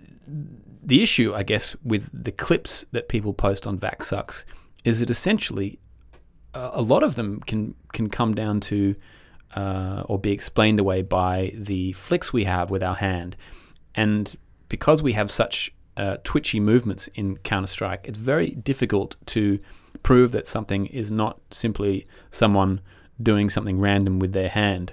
the 0.82 1.02
issue, 1.02 1.34
I 1.34 1.42
guess, 1.42 1.76
with 1.82 2.10
the 2.12 2.32
clips 2.32 2.84
that 2.92 3.08
people 3.08 3.32
post 3.32 3.66
on 3.66 3.78
VaxSucks 3.78 4.44
is 4.84 5.00
that 5.00 5.10
essentially 5.10 5.78
a 6.54 6.82
lot 6.82 7.02
of 7.02 7.16
them 7.16 7.40
can 7.40 7.74
can 7.92 8.08
come 8.08 8.34
down 8.34 8.60
to 8.60 8.94
uh, 9.54 10.04
or 10.06 10.18
be 10.18 10.32
explained 10.32 10.80
away 10.80 11.02
by 11.02 11.52
the 11.54 11.92
flicks 11.92 12.32
we 12.32 12.44
have 12.44 12.70
with 12.70 12.82
our 12.82 12.94
hand, 12.94 13.36
and 13.94 14.36
because 14.68 15.02
we 15.02 15.12
have 15.12 15.30
such 15.30 15.74
uh, 15.96 16.18
twitchy 16.24 16.60
movements 16.60 17.08
in 17.14 17.38
Counter 17.38 17.66
Strike, 17.66 18.06
it's 18.06 18.18
very 18.18 18.50
difficult 18.50 19.16
to 19.26 19.58
prove 20.02 20.32
that 20.32 20.46
something 20.46 20.86
is 20.86 21.10
not 21.10 21.40
simply 21.50 22.06
someone 22.30 22.80
doing 23.22 23.48
something 23.50 23.80
random 23.80 24.18
with 24.18 24.32
their 24.32 24.48
hand. 24.48 24.92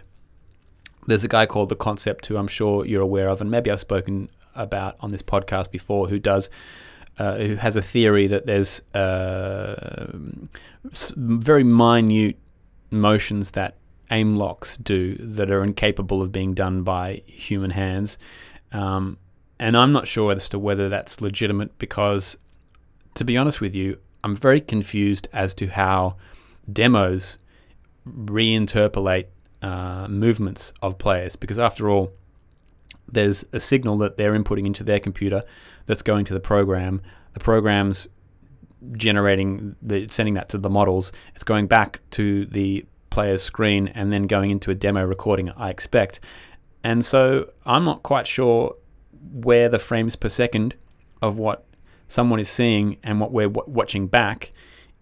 There's 1.05 1.23
a 1.23 1.27
guy 1.27 1.45
called 1.45 1.69
The 1.69 1.75
Concept 1.75 2.27
who 2.27 2.37
I'm 2.37 2.47
sure 2.47 2.85
you're 2.85 3.01
aware 3.01 3.27
of, 3.27 3.41
and 3.41 3.51
maybe 3.51 3.69
I've 3.69 3.79
spoken 3.79 4.29
about 4.55 4.95
on 5.01 5.11
this 5.11 5.21
podcast 5.21 5.71
before, 5.71 6.07
who 6.07 6.19
does. 6.19 6.49
Uh, 7.19 7.37
who 7.37 7.55
has 7.57 7.75
a 7.75 7.81
theory 7.81 8.25
that 8.25 8.47
there's 8.47 8.81
uh, 8.95 10.07
very 11.15 11.63
minute 11.63 12.39
motions 12.89 13.51
that 13.51 13.77
aim 14.09 14.35
locks 14.35 14.77
do 14.77 15.15
that 15.19 15.51
are 15.51 15.63
incapable 15.63 16.23
of 16.23 16.31
being 16.31 16.55
done 16.55 16.81
by 16.81 17.21
human 17.27 17.69
hands. 17.69 18.17
Um, 18.71 19.19
and 19.63 19.77
I'm 19.77 19.93
not 19.93 20.09
sure 20.09 20.33
as 20.33 20.49
to 20.49 20.59
whether 20.59 20.89
that's 20.89 21.21
legitimate 21.21 21.79
because, 21.79 22.35
to 23.13 23.23
be 23.23 23.37
honest 23.37 23.61
with 23.61 23.73
you, 23.73 23.97
I'm 24.21 24.35
very 24.35 24.59
confused 24.59 25.29
as 25.31 25.53
to 25.53 25.67
how 25.67 26.17
demos 26.69 27.37
reinterpolate 28.05 29.27
uh, 29.61 30.09
movements 30.09 30.73
of 30.81 30.97
players 30.97 31.37
because, 31.37 31.57
after 31.57 31.89
all, 31.89 32.11
there's 33.09 33.45
a 33.53 33.59
signal 33.61 33.97
that 33.99 34.17
they're 34.17 34.33
inputting 34.33 34.65
into 34.65 34.83
their 34.83 34.99
computer 34.99 35.41
that's 35.85 36.01
going 36.01 36.25
to 36.25 36.33
the 36.33 36.41
program. 36.41 37.01
The 37.31 37.39
program's 37.39 38.09
generating, 38.97 39.77
the, 39.81 40.09
sending 40.09 40.33
that 40.33 40.49
to 40.49 40.57
the 40.57 40.69
models. 40.69 41.13
It's 41.35 41.45
going 41.45 41.67
back 41.67 42.01
to 42.11 42.45
the 42.47 42.85
player's 43.11 43.43
screen 43.43 43.87
and 43.87 44.11
then 44.11 44.27
going 44.27 44.51
into 44.51 44.71
a 44.71 44.75
demo 44.75 45.05
recording, 45.05 45.51
I 45.51 45.69
expect. 45.69 46.19
And 46.83 47.05
so 47.05 47.53
I'm 47.65 47.85
not 47.85 48.03
quite 48.03 48.27
sure 48.27 48.75
where 49.31 49.69
the 49.69 49.79
frames 49.79 50.15
per 50.15 50.29
second 50.29 50.75
of 51.21 51.37
what 51.37 51.65
someone 52.07 52.39
is 52.39 52.49
seeing 52.49 52.97
and 53.03 53.19
what 53.19 53.31
we're 53.31 53.49
w- 53.49 53.73
watching 53.73 54.07
back 54.07 54.51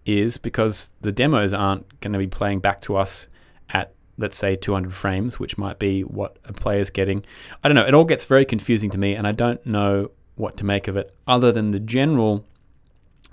is 0.04 0.36
because 0.36 0.90
the 1.00 1.12
demos 1.12 1.52
aren't 1.52 2.00
going 2.00 2.12
to 2.12 2.18
be 2.18 2.26
playing 2.26 2.60
back 2.60 2.80
to 2.80 2.96
us 2.96 3.28
at 3.70 3.94
let's 4.18 4.36
say 4.36 4.56
200 4.56 4.92
frames 4.92 5.38
which 5.38 5.56
might 5.58 5.78
be 5.78 6.02
what 6.02 6.38
a 6.44 6.52
player's 6.52 6.90
getting. 6.90 7.24
I 7.62 7.68
don't 7.68 7.74
know 7.74 7.86
it 7.86 7.94
all 7.94 8.04
gets 8.04 8.24
very 8.24 8.44
confusing 8.44 8.90
to 8.90 8.98
me 8.98 9.14
and 9.14 9.26
i 9.26 9.32
don't 9.32 9.64
know 9.66 10.10
what 10.34 10.56
to 10.56 10.64
make 10.64 10.88
of 10.88 10.96
it 10.96 11.14
other 11.26 11.52
than 11.52 11.70
the 11.70 11.80
general 11.80 12.44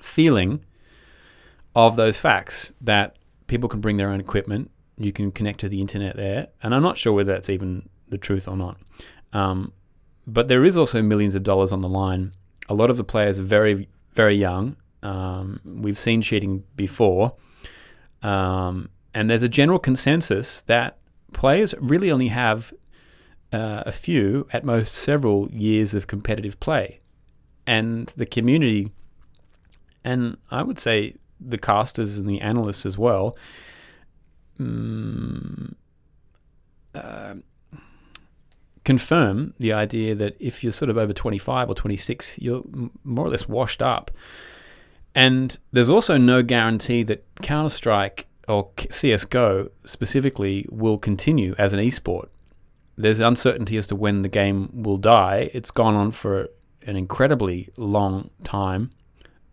feeling 0.01 0.63
of 1.75 1.95
those 1.95 2.17
facts 2.17 2.73
that 2.81 3.15
people 3.47 3.69
can 3.69 3.79
bring 3.79 3.97
their 3.97 4.09
own 4.09 4.19
equipment 4.19 4.69
you 4.97 5.11
can 5.13 5.31
connect 5.31 5.59
to 5.59 5.69
the 5.69 5.79
internet 5.79 6.15
there 6.15 6.47
and 6.61 6.75
i'm 6.75 6.83
not 6.83 6.97
sure 6.97 7.13
whether 7.13 7.31
that's 7.31 7.49
even 7.49 7.87
the 8.09 8.17
truth 8.17 8.47
or 8.47 8.57
not. 8.57 8.77
Um, 9.33 9.73
but 10.33 10.47
there 10.47 10.63
is 10.63 10.77
also 10.77 11.01
millions 11.01 11.35
of 11.35 11.43
dollars 11.43 11.71
on 11.71 11.81
the 11.81 11.89
line. 11.89 12.33
A 12.67 12.73
lot 12.73 12.89
of 12.89 12.97
the 12.97 13.03
players 13.03 13.39
are 13.39 13.43
very, 13.43 13.87
very 14.13 14.35
young. 14.35 14.75
Um, 15.01 15.59
we've 15.65 15.97
seen 15.97 16.21
cheating 16.21 16.63
before. 16.75 17.35
Um, 18.21 18.89
and 19.13 19.29
there's 19.29 19.43
a 19.43 19.49
general 19.49 19.79
consensus 19.79 20.61
that 20.63 20.97
players 21.33 21.73
really 21.79 22.11
only 22.11 22.27
have 22.27 22.73
uh, 23.51 23.83
a 23.85 23.91
few, 23.91 24.47
at 24.53 24.63
most 24.63 24.93
several 24.93 25.49
years 25.51 25.93
of 25.93 26.05
competitive 26.05 26.59
play. 26.59 26.99
And 27.65 28.07
the 28.15 28.25
community, 28.25 28.91
and 30.03 30.37
I 30.51 30.61
would 30.61 30.79
say 30.79 31.15
the 31.39 31.57
casters 31.57 32.17
and 32.17 32.29
the 32.29 32.41
analysts 32.41 32.85
as 32.85 32.97
well, 32.97 33.35
um, 34.59 35.75
uh, 36.93 37.35
confirm 38.83 39.53
the 39.59 39.73
idea 39.73 40.15
that 40.15 40.35
if 40.39 40.63
you're 40.63 40.71
sort 40.71 40.89
of 40.89 40.97
over 40.97 41.13
25 41.13 41.69
or 41.69 41.75
26, 41.75 42.39
you're 42.39 42.63
more 43.03 43.27
or 43.27 43.29
less 43.29 43.47
washed 43.47 43.81
up. 43.81 44.11
And 45.15 45.57
there's 45.71 45.89
also 45.89 46.17
no 46.17 46.43
guarantee 46.43 47.03
that 47.03 47.25
Counter 47.41 47.69
Strike 47.69 48.27
or 48.47 48.69
CSGO 48.75 49.69
specifically 49.85 50.65
will 50.69 50.97
continue 50.97 51.55
as 51.57 51.73
an 51.73 51.79
esport. 51.79 52.29
There's 52.95 53.19
uncertainty 53.19 53.77
as 53.77 53.87
to 53.87 53.95
when 53.95 54.23
the 54.23 54.29
game 54.29 54.69
will 54.73 54.97
die. 54.97 55.49
It's 55.53 55.71
gone 55.71 55.95
on 55.95 56.11
for 56.11 56.49
an 56.85 56.95
incredibly 56.95 57.69
long 57.77 58.29
time, 58.43 58.89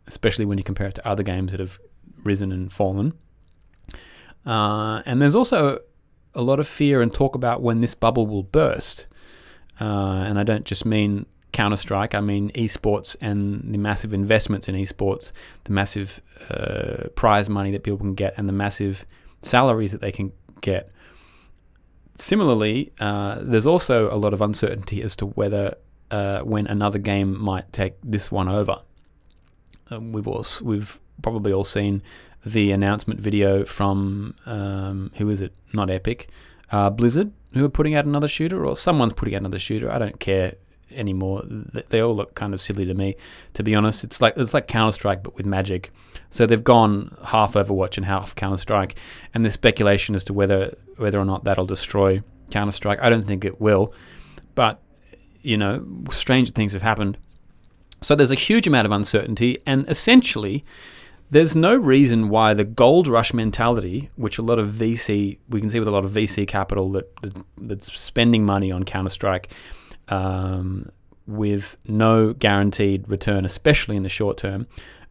especially 0.07 0.45
when 0.45 0.59
you 0.59 0.65
compare 0.65 0.89
it 0.89 0.95
to 0.97 1.07
other 1.07 1.23
games 1.23 1.53
that 1.53 1.61
have 1.61 1.79
risen 2.23 2.51
and 2.53 2.73
fallen. 2.73 3.13
Uh, 4.45 5.03
and 5.05 5.21
there's 5.21 5.35
also 5.35 5.81
a 6.35 6.43
lot 6.43 6.61
of 6.61 6.69
fear 6.69 7.03
and 7.03 7.13
talk 7.13 7.35
about 7.35 7.63
when 7.63 7.81
this 7.81 7.95
bubble 7.95 8.27
will 8.27 8.43
burst. 8.43 9.07
Uh, 9.81 10.25
and 10.27 10.39
I 10.39 10.43
don't 10.43 10.65
just 10.65 10.85
mean 10.87 11.27
Counter 11.53 11.77
Strike, 11.77 12.15
I 12.15 12.21
mean 12.21 12.51
esports 12.53 13.17
and 13.21 13.73
the 13.73 13.79
massive 13.79 14.13
investments 14.13 14.69
in 14.69 14.75
esports, 14.75 15.33
the 15.65 15.73
massive 15.73 16.21
uh, 16.51 17.09
prize 17.15 17.49
money 17.49 17.71
that 17.71 17.83
people 17.83 17.99
can 17.99 18.15
get, 18.15 18.35
and 18.37 18.49
the 18.49 18.53
massive 18.53 19.07
salaries 19.43 19.93
that 19.93 20.01
they 20.01 20.13
can 20.13 20.33
get. 20.61 20.91
Similarly, 22.15 22.93
uh, 23.01 23.39
there's 23.41 23.67
also 23.67 24.13
a 24.13 24.17
lot 24.17 24.33
of 24.33 24.41
uncertainty 24.41 25.03
as 25.03 25.17
to 25.17 25.27
whether 25.27 25.77
uh, 26.11 26.41
when 26.41 26.67
another 26.67 26.99
game 26.99 27.39
might 27.39 27.73
take 27.73 27.95
this 28.03 28.31
one 28.31 28.49
over. 28.49 28.83
Um, 29.91 30.13
we've 30.13 30.29
also, 30.29 30.65
we've 30.65 30.99
probably 31.23 31.53
all 31.53 31.65
seen 31.65 32.03
the 32.45 32.71
announcement 32.71 33.21
video 33.21 33.65
from 33.65 34.35
um, 34.47 35.11
who 35.17 35.29
is 35.31 35.41
it? 35.41 35.53
Not 35.73 35.91
Epic, 35.91 36.29
uh, 36.71 36.91
Blizzard, 36.91 37.33
who 37.57 37.65
are 37.65 37.71
putting 37.71 37.95
out 37.95 38.05
another 38.05 38.29
shooter, 38.29 38.65
or 38.65 38.77
someone's 38.77 39.13
putting 39.13 39.35
out 39.35 39.41
another 39.41 39.59
shooter. 39.59 39.91
I 39.91 39.99
don't 39.99 40.21
care 40.21 40.55
anymore. 40.91 41.43
They 41.47 42.01
all 42.01 42.15
look 42.15 42.35
kind 42.35 42.55
of 42.55 42.61
silly 42.61 42.85
to 42.87 42.95
me, 42.95 43.17
to 43.55 43.63
be 43.63 43.75
honest. 43.75 44.05
It's 44.05 44.21
like 44.21 44.35
it's 44.37 44.55
like 44.55 44.69
Counter 44.69 44.93
Strike 44.93 45.23
but 45.23 45.37
with 45.37 45.47
magic. 45.47 45.91
So 46.31 46.47
they've 46.47 46.63
gone 46.63 47.17
half 47.27 47.55
Overwatch 47.55 47.97
and 47.97 48.07
half 48.07 48.35
Counter 48.35 48.57
Strike, 48.57 48.97
and 49.35 49.45
there's 49.45 49.55
speculation 49.55 50.15
as 50.15 50.25
to 50.25 50.33
whether 50.33 50.77
whether 50.97 51.19
or 51.19 51.25
not 51.25 51.45
that'll 51.45 51.67
destroy 51.67 52.21
Counter 52.51 52.73
Strike. 52.73 53.01
I 53.01 53.09
don't 53.09 53.27
think 53.27 53.45
it 53.45 53.61
will, 53.61 53.93
but 54.55 54.81
you 55.43 55.57
know, 55.57 55.87
stranger 56.11 56.53
things 56.53 56.73
have 56.73 56.83
happened. 56.83 57.19
So 58.03 58.15
there's 58.15 58.33
a 58.33 58.37
huge 58.37 58.67
amount 58.67 58.87
of 58.87 58.93
uncertainty, 58.93 59.59
and 59.67 59.89
essentially, 59.89 60.65
there's 61.31 61.57
no 61.57 61.75
reason 61.75 62.29
why 62.29 62.55
the 62.55 62.65
gold 62.65 63.09
rush 63.09 63.35
mentality, 63.35 64.11
which 64.17 64.39
a 64.39 64.43
lot 64.43 64.59
of 64.59 64.69
VC, 64.69 65.39
we 65.49 65.61
can 65.61 65.71
see 65.71 65.79
with 65.79 65.89
a 65.89 65.91
lot 65.91 66.05
of 66.05 66.11
VC 66.11 66.47
capital 66.47 66.91
that, 66.93 67.15
that 67.23 67.37
that's 67.59 67.99
spending 67.99 68.45
money 68.45 68.71
on 68.71 68.85
Counter 68.85 69.11
Strike, 69.11 69.53
um, 70.09 70.91
with 71.27 71.77
no 71.87 72.33
guaranteed 72.33 73.09
return, 73.09 73.45
especially 73.45 73.97
in 73.97 74.03
the 74.03 74.09
short 74.09 74.37
term. 74.37 74.67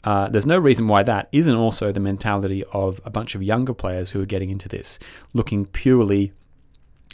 Uh, 0.06 0.30
there's 0.30 0.46
no 0.46 0.58
reason 0.58 0.88
why 0.88 1.02
that 1.04 1.28
isn't 1.32 1.56
also 1.56 1.92
the 1.92 2.00
mentality 2.00 2.64
of 2.72 3.02
a 3.04 3.10
bunch 3.10 3.34
of 3.36 3.42
younger 3.42 3.74
players 3.74 4.12
who 4.12 4.22
are 4.22 4.26
getting 4.26 4.52
into 4.52 4.70
this, 4.70 5.00
looking 5.34 5.66
purely 5.66 6.32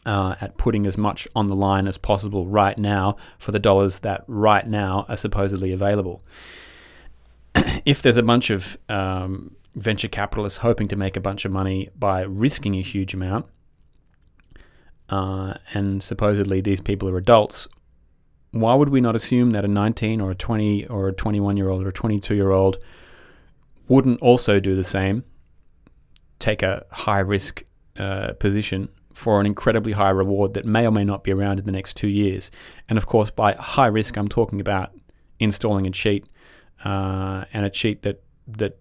uh, 0.06 0.36
at 0.42 0.58
putting 0.58 0.86
as 0.86 0.98
much 0.98 1.28
on 1.36 1.48
the 1.48 1.56
line 1.56 1.88
as 1.88 1.98
possible 1.98 2.48
right 2.48 2.78
now 2.78 3.16
for 3.38 3.52
the 3.52 3.60
dollars 3.60 4.00
that 4.00 4.24
right 4.28 4.68
now 4.68 5.06
are 5.08 5.18
supposedly 5.18 5.72
available. 5.72 6.22
if 7.86 8.02
there's 8.02 8.18
a 8.18 8.24
bunch 8.24 8.50
of 8.50 8.78
um, 8.90 9.56
venture 9.76 10.08
capitalists 10.08 10.60
hoping 10.60 10.88
to 10.88 10.96
make 10.96 11.16
a 11.16 11.22
bunch 11.22 11.46
of 11.46 11.52
money 11.52 11.90
by 11.98 12.22
risking 12.22 12.76
a 12.76 12.82
huge 12.82 13.14
amount, 13.14 13.46
uh, 15.10 15.56
and 15.74 16.04
supposedly 16.04 16.62
these 16.62 16.82
people 16.82 17.10
are 17.10 17.18
adults, 17.18 17.68
why 18.52 18.74
would 18.74 18.90
we 18.90 19.02
not 19.02 19.16
assume 19.16 19.52
that 19.52 19.64
a 19.64 19.68
19 19.68 20.20
or 20.22 20.32
a 20.32 20.36
20 20.36 20.88
or 20.88 21.08
a 21.10 21.14
21 21.14 21.58
year 21.58 21.70
old 21.70 21.84
or 21.84 21.90
a 21.90 21.94
22 21.94 22.36
year 22.36 22.52
old 22.52 22.78
wouldn't 23.88 24.22
also 24.22 24.60
do 24.60 24.76
the 24.76 24.84
same, 24.84 25.24
take 26.40 26.64
a 26.64 26.86
high 26.92 27.20
risk 27.20 27.64
uh, 27.98 28.34
position 28.34 28.90
for 29.14 29.40
an 29.40 29.46
incredibly 29.46 29.92
high 29.92 30.10
reward 30.10 30.54
that 30.54 30.66
may 30.66 30.88
or 30.88 30.92
may 30.92 31.04
not 31.04 31.24
be 31.24 31.32
around 31.32 31.60
in 31.60 31.66
the 31.66 31.72
next 31.72 31.96
two 31.96 32.08
years? 32.08 32.52
And 32.88 32.98
of 32.98 33.06
course, 33.06 33.32
by 33.32 33.54
high 33.54 33.88
risk, 33.88 34.18
I'm 34.18 34.28
talking 34.28 34.62
about 34.62 34.92
installing 35.40 35.88
a 35.88 35.92
cheat 35.92 36.26
uh, 36.84 37.46
and 37.54 37.66
a 37.66 37.70
cheat 37.70 38.02
that 38.04 38.22
that 38.48 38.78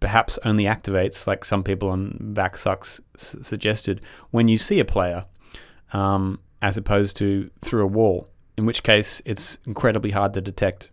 perhaps 0.00 0.38
only 0.44 0.64
activates, 0.64 1.26
like 1.26 1.44
some 1.44 1.62
people 1.62 1.88
on 1.90 2.32
VACsucks 2.34 3.00
s- 3.16 3.36
suggested, 3.40 4.02
when 4.30 4.46
you 4.46 4.58
see 4.58 4.78
a 4.78 4.84
player, 4.84 5.22
um, 5.92 6.38
as 6.60 6.76
opposed 6.76 7.16
to 7.16 7.50
through 7.62 7.82
a 7.82 7.86
wall 7.86 8.26
in 8.56 8.66
which 8.66 8.82
case 8.82 9.20
it's 9.24 9.58
incredibly 9.66 10.10
hard 10.10 10.32
to 10.34 10.40
detect 10.40 10.90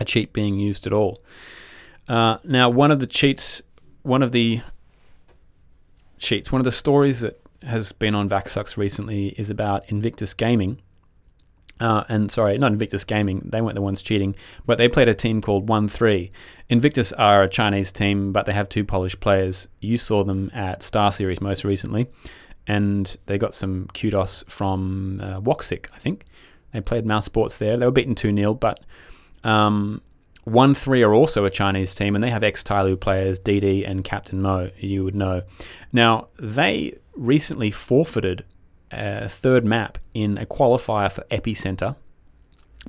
a 0.00 0.04
cheat 0.04 0.32
being 0.32 0.58
used 0.58 0.86
at 0.86 0.92
all. 0.92 1.20
Uh, 2.08 2.38
now, 2.44 2.68
one 2.68 2.90
of 2.90 3.00
the 3.00 3.06
cheats, 3.06 3.62
one 4.02 4.22
of 4.22 4.32
the 4.32 4.60
cheats, 6.18 6.52
one 6.52 6.60
of 6.60 6.64
the 6.64 6.72
stories 6.72 7.20
that 7.20 7.40
has 7.62 7.92
been 7.92 8.14
on 8.14 8.28
VACsucks 8.28 8.76
recently 8.76 9.28
is 9.28 9.48
about 9.48 9.88
Invictus 9.88 10.34
Gaming. 10.34 10.80
Uh, 11.80 12.04
and 12.08 12.30
sorry, 12.30 12.56
not 12.56 12.72
Invictus 12.72 13.04
Gaming, 13.04 13.42
they 13.44 13.60
weren't 13.60 13.74
the 13.74 13.82
ones 13.82 14.00
cheating, 14.00 14.36
but 14.64 14.78
they 14.78 14.88
played 14.88 15.08
a 15.08 15.14
team 15.14 15.40
called 15.40 15.68
1 15.68 15.88
3. 15.88 16.30
Invictus 16.68 17.12
are 17.14 17.42
a 17.42 17.48
Chinese 17.48 17.90
team, 17.90 18.32
but 18.32 18.46
they 18.46 18.52
have 18.52 18.68
two 18.68 18.84
Polish 18.84 19.18
players. 19.18 19.68
You 19.80 19.96
saw 19.96 20.22
them 20.22 20.50
at 20.54 20.80
StarSeries 20.80 21.40
most 21.40 21.64
recently, 21.64 22.06
and 22.66 23.16
they 23.26 23.38
got 23.38 23.54
some 23.54 23.88
kudos 23.88 24.44
from 24.46 25.20
uh, 25.22 25.40
Woxic, 25.40 25.86
I 25.92 25.98
think. 25.98 26.24
They 26.72 26.80
played 26.80 27.06
mousesports 27.06 27.58
there. 27.58 27.76
They 27.76 27.86
were 27.86 27.92
beaten 27.92 28.14
2 28.14 28.32
0, 28.32 28.54
but 28.54 28.80
um, 29.42 30.00
1 30.44 30.74
3 30.74 31.02
are 31.02 31.14
also 31.14 31.44
a 31.44 31.50
Chinese 31.50 31.94
team, 31.94 32.14
and 32.14 32.22
they 32.22 32.30
have 32.30 32.44
ex 32.44 32.62
Tyloo 32.62 32.98
players, 32.98 33.40
DD 33.40 33.88
and 33.88 34.04
Captain 34.04 34.40
Mo, 34.40 34.70
you 34.78 35.02
would 35.04 35.16
know. 35.16 35.42
Now, 35.92 36.28
they 36.38 36.98
recently 37.16 37.70
forfeited 37.70 38.44
a 38.94 39.28
third 39.28 39.64
map 39.64 39.98
in 40.14 40.38
a 40.38 40.46
qualifier 40.46 41.10
for 41.10 41.22
Epicenter 41.30 41.96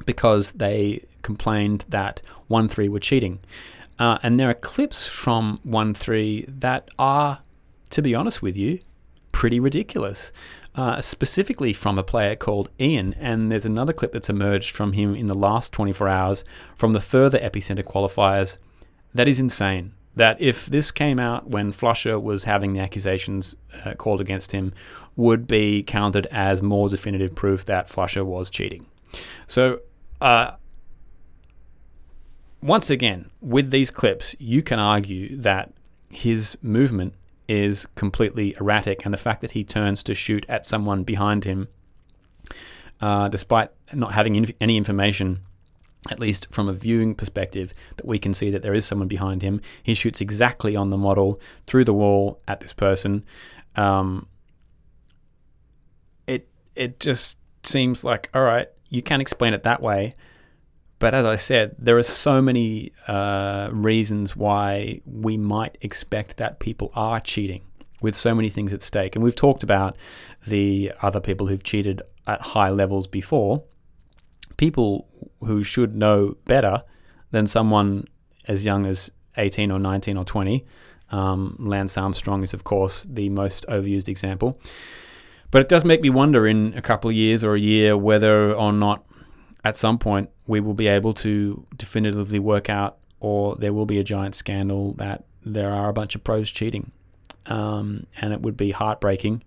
because 0.06 0.54
they 0.54 1.06
complained 1.22 1.86
that 1.90 2.22
1 2.48 2.68
3 2.68 2.90
were 2.90 3.00
cheating. 3.00 3.40
Uh, 3.98 4.18
and 4.22 4.40
there 4.40 4.50
are 4.50 4.56
clips 4.56 5.08
from 5.08 5.60
1 5.64 5.94
3 5.94 6.46
that 6.48 6.90
are, 7.00 7.40
to 7.90 8.02
be 8.02 8.14
honest 8.14 8.42
with 8.42 8.58
you, 8.58 8.80
pretty 9.32 9.60
ridiculous. 9.60 10.32
Uh, 10.76 11.00
specifically 11.00 11.72
from 11.72 11.98
a 11.98 12.04
player 12.04 12.36
called 12.36 12.70
Ian, 12.82 13.14
and 13.14 13.50
there's 13.50 13.66
another 13.66 13.94
clip 13.94 14.12
that's 14.12 14.30
emerged 14.30 14.72
from 14.72 14.92
him 14.92 15.16
in 15.16 15.28
the 15.28 15.34
last 15.34 15.72
24 15.72 16.10
hours 16.10 16.44
from 16.76 16.92
the 16.92 17.00
further 17.00 17.40
Epicenter 17.40 17.82
qualifiers. 17.82 18.58
That 19.14 19.30
is 19.30 19.40
insane. 19.40 19.94
That 20.16 20.40
if 20.40 20.68
this 20.68 20.92
came 20.92 21.20
out 21.20 21.50
when 21.50 21.72
flusha 21.72 22.22
was 22.22 22.46
having 22.46 22.74
the 22.74 22.80
accusations 22.80 23.56
uh, 23.84 23.94
called 23.96 24.22
against 24.22 24.54
him, 24.54 24.74
would 25.16 25.48
be 25.48 25.84
counted 25.84 26.26
as 26.28 26.62
more 26.62 26.90
definitive 26.90 27.36
proof 27.36 27.66
that 27.66 27.88
flusha 27.88 28.26
was 28.26 28.50
cheating. 28.50 28.86
So, 29.48 29.82
uh, 30.22 30.52
once 32.62 32.90
again, 32.90 33.30
with 33.42 33.70
these 33.72 33.92
clips, 33.92 34.36
you 34.40 34.64
can 34.64 34.80
argue 34.80 35.38
that 35.38 35.72
his 36.10 36.58
movement 36.62 37.14
is 37.48 37.86
completely 37.96 38.56
erratic, 38.60 39.06
and 39.06 39.14
the 39.14 39.18
fact 39.18 39.42
that 39.42 39.52
he 39.52 39.64
turns 39.64 40.02
to 40.04 40.14
shoot 40.14 40.46
at 40.50 40.66
someone 40.66 41.04
behind 41.04 41.44
him, 41.44 41.68
uh, 43.02 43.28
despite 43.28 43.70
not 43.94 44.14
having 44.14 44.36
inf- 44.36 44.52
any 44.60 44.78
information, 44.78 45.42
at 46.10 46.20
least 46.20 46.48
from 46.52 46.68
a 46.68 46.74
viewing 46.74 47.16
perspective, 47.16 47.74
that 47.98 48.06
we 48.06 48.20
can 48.20 48.34
see 48.34 48.50
that 48.52 48.62
there 48.62 48.74
is 48.74 48.86
someone 48.86 49.08
behind 49.08 49.42
him, 49.42 49.62
he 49.82 49.94
shoots 49.94 50.22
exactly 50.22 50.76
on 50.76 50.90
the 50.90 50.98
model 50.98 51.40
through 51.66 51.84
the 51.84 51.94
wall 51.94 52.40
at 52.48 52.60
this 52.60 52.74
person. 52.74 53.24
Um, 53.76 54.28
it 56.28 56.48
it 56.76 57.00
just 57.00 57.38
seems 57.64 58.04
like 58.04 58.30
all 58.34 58.44
right, 58.44 58.68
you 58.90 59.02
can 59.02 59.22
explain 59.22 59.54
it 59.54 59.64
that 59.64 59.82
way. 59.82 60.14
But 60.98 61.14
as 61.14 61.26
I 61.26 61.36
said, 61.36 61.76
there 61.78 61.98
are 61.98 62.04
so 62.04 62.42
many 62.42 62.94
uh, 63.08 63.70
reasons 63.72 64.36
why 64.36 65.02
we 65.06 65.36
might 65.38 65.78
expect 65.82 66.38
that 66.38 66.60
people 66.60 66.92
are 66.96 67.20
cheating 67.20 67.62
with 68.02 68.16
so 68.16 68.34
many 68.34 68.50
things 68.50 68.74
at 68.74 68.82
stake. 68.82 69.16
And 69.16 69.24
we've 69.24 69.36
talked 69.36 69.62
about 69.62 69.98
the 70.48 70.94
other 71.02 71.20
people 71.20 71.48
who've 71.48 71.64
cheated 71.64 72.02
at 72.28 72.42
high 72.42 72.70
levels 72.70 73.08
before. 73.08 73.64
People 74.58 75.08
who 75.46 75.64
should 75.64 75.96
know 75.96 76.38
better 76.46 76.80
than 77.32 77.48
someone 77.48 78.06
as 78.48 78.66
young 78.66 78.86
as 78.86 79.12
18 79.38 79.72
or 79.72 79.80
19 79.80 80.18
or 80.18 80.26
20. 80.26 80.66
Um, 81.12 81.56
Lance 81.60 81.98
Armstrong 81.98 82.44
is, 82.44 82.54
of 82.54 82.64
course, 82.64 83.06
the 83.10 83.30
most 83.30 83.66
overused 83.68 84.08
example. 84.08 84.60
But 85.52 85.62
it 85.62 85.70
does 85.70 85.86
make 85.86 86.02
me 86.02 86.10
wonder 86.10 86.48
in 86.48 86.74
a 86.76 86.82
couple 86.82 87.10
of 87.10 87.16
years 87.16 87.44
or 87.44 87.56
a 87.56 87.60
year 87.60 87.96
whether 87.96 88.54
or 88.54 88.74
not 88.74 89.06
at 89.64 89.78
some 89.78 89.98
point 89.98 90.30
we 90.48 90.60
will 90.60 90.74
be 90.74 90.88
able 90.88 91.14
to 91.14 91.66
definitively 91.76 92.40
work 92.40 92.70
out, 92.70 92.98
or 93.20 93.56
there 93.56 93.74
will 93.74 93.86
be 93.86 94.00
a 94.00 94.04
giant 94.04 94.36
scandal 94.36 94.94
that 94.94 95.26
there 95.44 95.72
are 95.72 95.90
a 95.90 95.94
bunch 95.94 96.16
of 96.16 96.24
pros 96.24 96.52
cheating. 96.52 96.92
Um, 97.46 98.08
and 98.20 98.34
it 98.34 98.42
would 98.42 98.58
be 98.58 98.72
heartbreaking. 98.72 99.44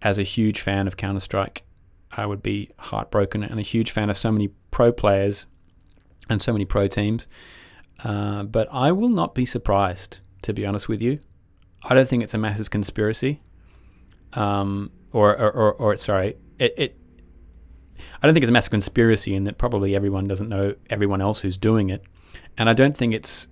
As 0.00 0.18
a 0.18 0.22
huge 0.22 0.60
fan 0.60 0.86
of 0.86 0.96
Counter 0.96 1.20
Strike, 1.20 1.64
I 2.12 2.26
would 2.26 2.42
be 2.42 2.70
heartbroken 2.78 3.42
and 3.42 3.58
a 3.58 3.62
huge 3.62 3.90
fan 3.90 4.10
of 4.10 4.16
so 4.16 4.30
many 4.30 4.50
pro 4.70 4.92
players 4.92 5.46
and 6.28 6.40
so 6.40 6.52
many 6.52 6.64
pro 6.64 6.88
teams. 6.88 7.28
Uh, 8.04 8.44
but 8.44 8.68
I 8.70 8.92
will 8.92 9.08
not 9.08 9.34
be 9.34 9.44
surprised, 9.44 10.20
to 10.42 10.52
be 10.52 10.64
honest 10.64 10.88
with 10.88 11.02
you. 11.02 11.18
I 11.82 11.94
don't 11.94 12.08
think 12.08 12.22
it's 12.22 12.34
a 12.34 12.38
massive 12.38 12.70
conspiracy. 12.70 13.40
Um, 14.34 14.90
or, 15.12 15.36
or, 15.36 15.50
or, 15.50 15.72
or, 15.74 15.96
sorry, 15.96 16.36
it, 16.58 16.74
it 16.76 16.96
I 18.22 18.26
don't 18.26 18.34
think 18.34 18.44
it's 18.44 18.50
a 18.50 18.52
massive 18.52 18.70
conspiracy 18.70 19.34
in 19.34 19.44
that 19.44 19.58
probably 19.58 19.96
everyone 19.96 20.28
doesn't 20.28 20.48
know 20.48 20.74
everyone 20.90 21.20
else 21.20 21.40
who's 21.40 21.56
doing 21.56 21.90
it. 21.90 22.02
And 22.56 22.68
I 22.68 22.72
don't 22.72 22.96
think 22.96 23.14
it's 23.14 23.48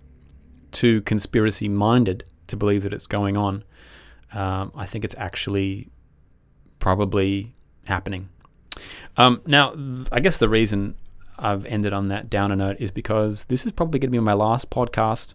too 0.70 1.00
conspiracy 1.02 1.68
minded 1.68 2.24
to 2.48 2.56
believe 2.56 2.82
that 2.82 2.92
it's 2.92 3.06
going 3.06 3.36
on. 3.36 3.64
Um, 4.32 4.72
I 4.74 4.86
think 4.86 5.04
it's 5.04 5.14
actually 5.16 5.90
probably 6.78 7.52
happening. 7.86 8.28
Um, 9.16 9.40
now, 9.46 9.74
I 10.12 10.20
guess 10.20 10.38
the 10.38 10.48
reason 10.48 10.96
I've 11.38 11.64
ended 11.66 11.92
on 11.92 12.08
that 12.08 12.30
downer 12.30 12.56
note 12.56 12.76
is 12.78 12.90
because 12.90 13.46
this 13.46 13.66
is 13.66 13.72
probably 13.72 13.98
going 13.98 14.10
to 14.10 14.12
be 14.12 14.20
my 14.20 14.32
last 14.32 14.70
podcast 14.70 15.34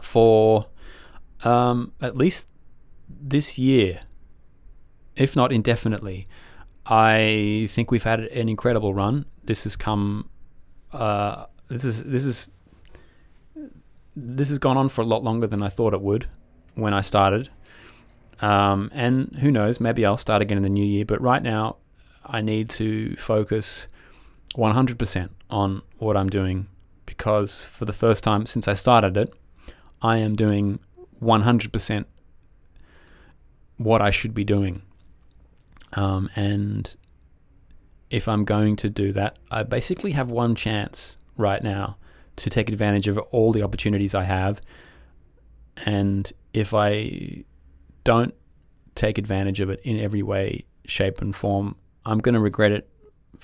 for 0.00 0.64
um, 1.44 1.92
at 2.00 2.16
least 2.16 2.48
this 3.08 3.58
year, 3.58 4.00
if 5.16 5.36
not 5.36 5.52
indefinitely. 5.52 6.26
I 6.86 7.66
think 7.70 7.90
we've 7.90 8.04
had 8.04 8.20
an 8.20 8.48
incredible 8.48 8.92
run. 8.92 9.26
This 9.44 9.64
has 9.64 9.76
come. 9.76 10.28
Uh, 10.92 11.46
this 11.68 11.84
is 11.84 12.04
this 12.04 12.24
is 12.24 12.50
this 14.16 14.48
has 14.48 14.58
gone 14.58 14.76
on 14.76 14.88
for 14.88 15.00
a 15.00 15.04
lot 15.04 15.22
longer 15.22 15.46
than 15.46 15.62
I 15.62 15.68
thought 15.68 15.94
it 15.94 16.00
would 16.00 16.26
when 16.74 16.92
I 16.92 17.00
started. 17.00 17.48
Um, 18.40 18.90
and 18.92 19.36
who 19.40 19.50
knows? 19.50 19.80
Maybe 19.80 20.04
I'll 20.04 20.16
start 20.16 20.42
again 20.42 20.56
in 20.56 20.62
the 20.62 20.68
new 20.68 20.84
year. 20.84 21.04
But 21.04 21.20
right 21.20 21.42
now, 21.42 21.76
I 22.24 22.40
need 22.40 22.68
to 22.70 23.16
focus 23.16 23.86
100% 24.56 25.28
on 25.50 25.82
what 25.98 26.16
I'm 26.16 26.28
doing 26.28 26.68
because 27.06 27.64
for 27.64 27.84
the 27.84 27.92
first 27.92 28.24
time 28.24 28.46
since 28.46 28.68
I 28.68 28.74
started 28.74 29.16
it, 29.16 29.36
I 30.02 30.18
am 30.18 30.36
doing 30.36 30.78
100% 31.22 32.04
what 33.76 34.00
I 34.02 34.10
should 34.10 34.34
be 34.34 34.44
doing. 34.44 34.82
Um, 35.94 36.28
and 36.36 36.94
if 38.10 38.28
I'm 38.28 38.44
going 38.44 38.76
to 38.76 38.90
do 38.90 39.12
that, 39.12 39.38
I 39.50 39.62
basically 39.62 40.12
have 40.12 40.30
one 40.30 40.54
chance 40.54 41.16
right 41.36 41.62
now 41.62 41.96
to 42.36 42.50
take 42.50 42.68
advantage 42.68 43.08
of 43.08 43.18
all 43.18 43.52
the 43.52 43.62
opportunities 43.62 44.14
I 44.14 44.24
have 44.24 44.60
And 45.76 46.32
if 46.52 46.72
I 46.72 47.44
don't 48.04 48.34
take 48.94 49.18
advantage 49.18 49.60
of 49.60 49.70
it 49.70 49.80
in 49.82 49.98
every 49.98 50.22
way, 50.22 50.64
shape, 50.84 51.20
and 51.20 51.34
form, 51.34 51.76
I'm 52.06 52.18
going 52.18 52.34
to 52.34 52.40
regret 52.40 52.72
it 52.72 52.88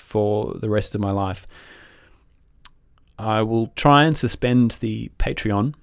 for 0.01 0.55
the 0.55 0.69
rest 0.69 0.95
of 0.95 1.01
my 1.01 1.11
life. 1.11 1.47
I 3.19 3.43
will 3.43 3.69
try 3.77 4.05
and 4.05 4.17
suspend 4.17 4.73
the 4.81 5.11
Patreon. 5.19 5.75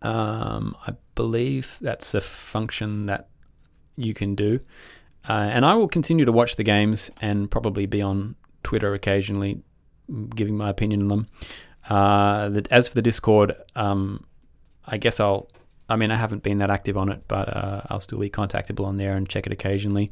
Um, 0.00 0.76
I 0.86 0.94
believe 1.14 1.78
that's 1.80 2.14
a 2.14 2.20
function 2.20 3.06
that 3.06 3.28
you 3.96 4.14
can 4.14 4.34
do. 4.34 4.60
Uh, 5.28 5.32
and 5.32 5.64
I 5.64 5.74
will 5.74 5.88
continue 5.88 6.24
to 6.24 6.32
watch 6.32 6.56
the 6.56 6.62
games 6.62 7.10
and 7.20 7.50
probably 7.50 7.86
be 7.86 8.02
on 8.02 8.36
Twitter 8.62 8.94
occasionally, 8.94 9.62
giving 10.34 10.56
my 10.56 10.68
opinion 10.68 11.02
on 11.02 11.08
them. 11.08 11.26
Uh, 11.88 12.48
the, 12.50 12.66
as 12.70 12.88
for 12.88 12.94
the 12.94 13.02
Discord, 13.02 13.54
um, 13.74 14.24
I 14.86 14.98
guess 14.98 15.20
I'll. 15.20 15.48
I 15.86 15.96
mean, 15.96 16.10
I 16.10 16.16
haven't 16.16 16.42
been 16.42 16.58
that 16.58 16.70
active 16.70 16.96
on 16.96 17.10
it, 17.10 17.24
but 17.28 17.54
uh, 17.54 17.82
I'll 17.90 18.00
still 18.00 18.18
be 18.18 18.30
contactable 18.30 18.86
on 18.86 18.96
there 18.96 19.16
and 19.16 19.28
check 19.28 19.46
it 19.46 19.52
occasionally. 19.52 20.10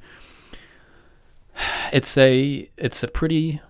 It's 1.93 2.17
a 2.17 2.69
it's 2.77 3.03
a 3.03 3.09
pretty 3.09 3.61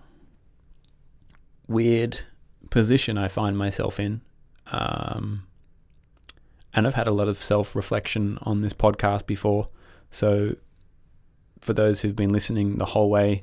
weird 1.67 2.19
position 2.69 3.17
I 3.17 3.27
find 3.27 3.57
myself 3.57 3.99
in, 3.99 4.21
um, 4.71 5.45
and 6.73 6.87
I've 6.87 6.95
had 6.95 7.07
a 7.07 7.11
lot 7.11 7.27
of 7.27 7.37
self 7.37 7.75
reflection 7.75 8.37
on 8.43 8.61
this 8.61 8.73
podcast 8.73 9.25
before. 9.27 9.65
So, 10.09 10.55
for 11.59 11.73
those 11.73 12.01
who've 12.01 12.15
been 12.15 12.31
listening 12.31 12.77
the 12.77 12.85
whole 12.85 13.09
way, 13.09 13.41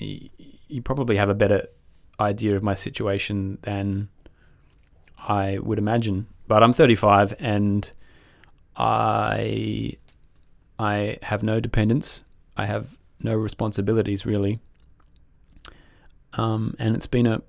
y- 0.00 0.30
you 0.68 0.82
probably 0.82 1.16
have 1.16 1.28
a 1.28 1.34
better 1.34 1.66
idea 2.18 2.56
of 2.56 2.62
my 2.62 2.74
situation 2.74 3.58
than 3.62 4.08
I 5.28 5.58
would 5.58 5.78
imagine. 5.78 6.26
But 6.48 6.62
I'm 6.62 6.72
35 6.72 7.34
and 7.38 7.90
I 8.76 9.96
I 10.78 11.18
have 11.22 11.42
no 11.42 11.60
dependents. 11.60 12.22
I 12.56 12.66
have 12.66 12.98
no 13.24 13.34
responsibilities 13.34 14.26
really. 14.26 14.58
Um, 16.34 16.74
and 16.78 16.96
it's 16.96 17.06
been 17.06 17.26
a 17.26 17.42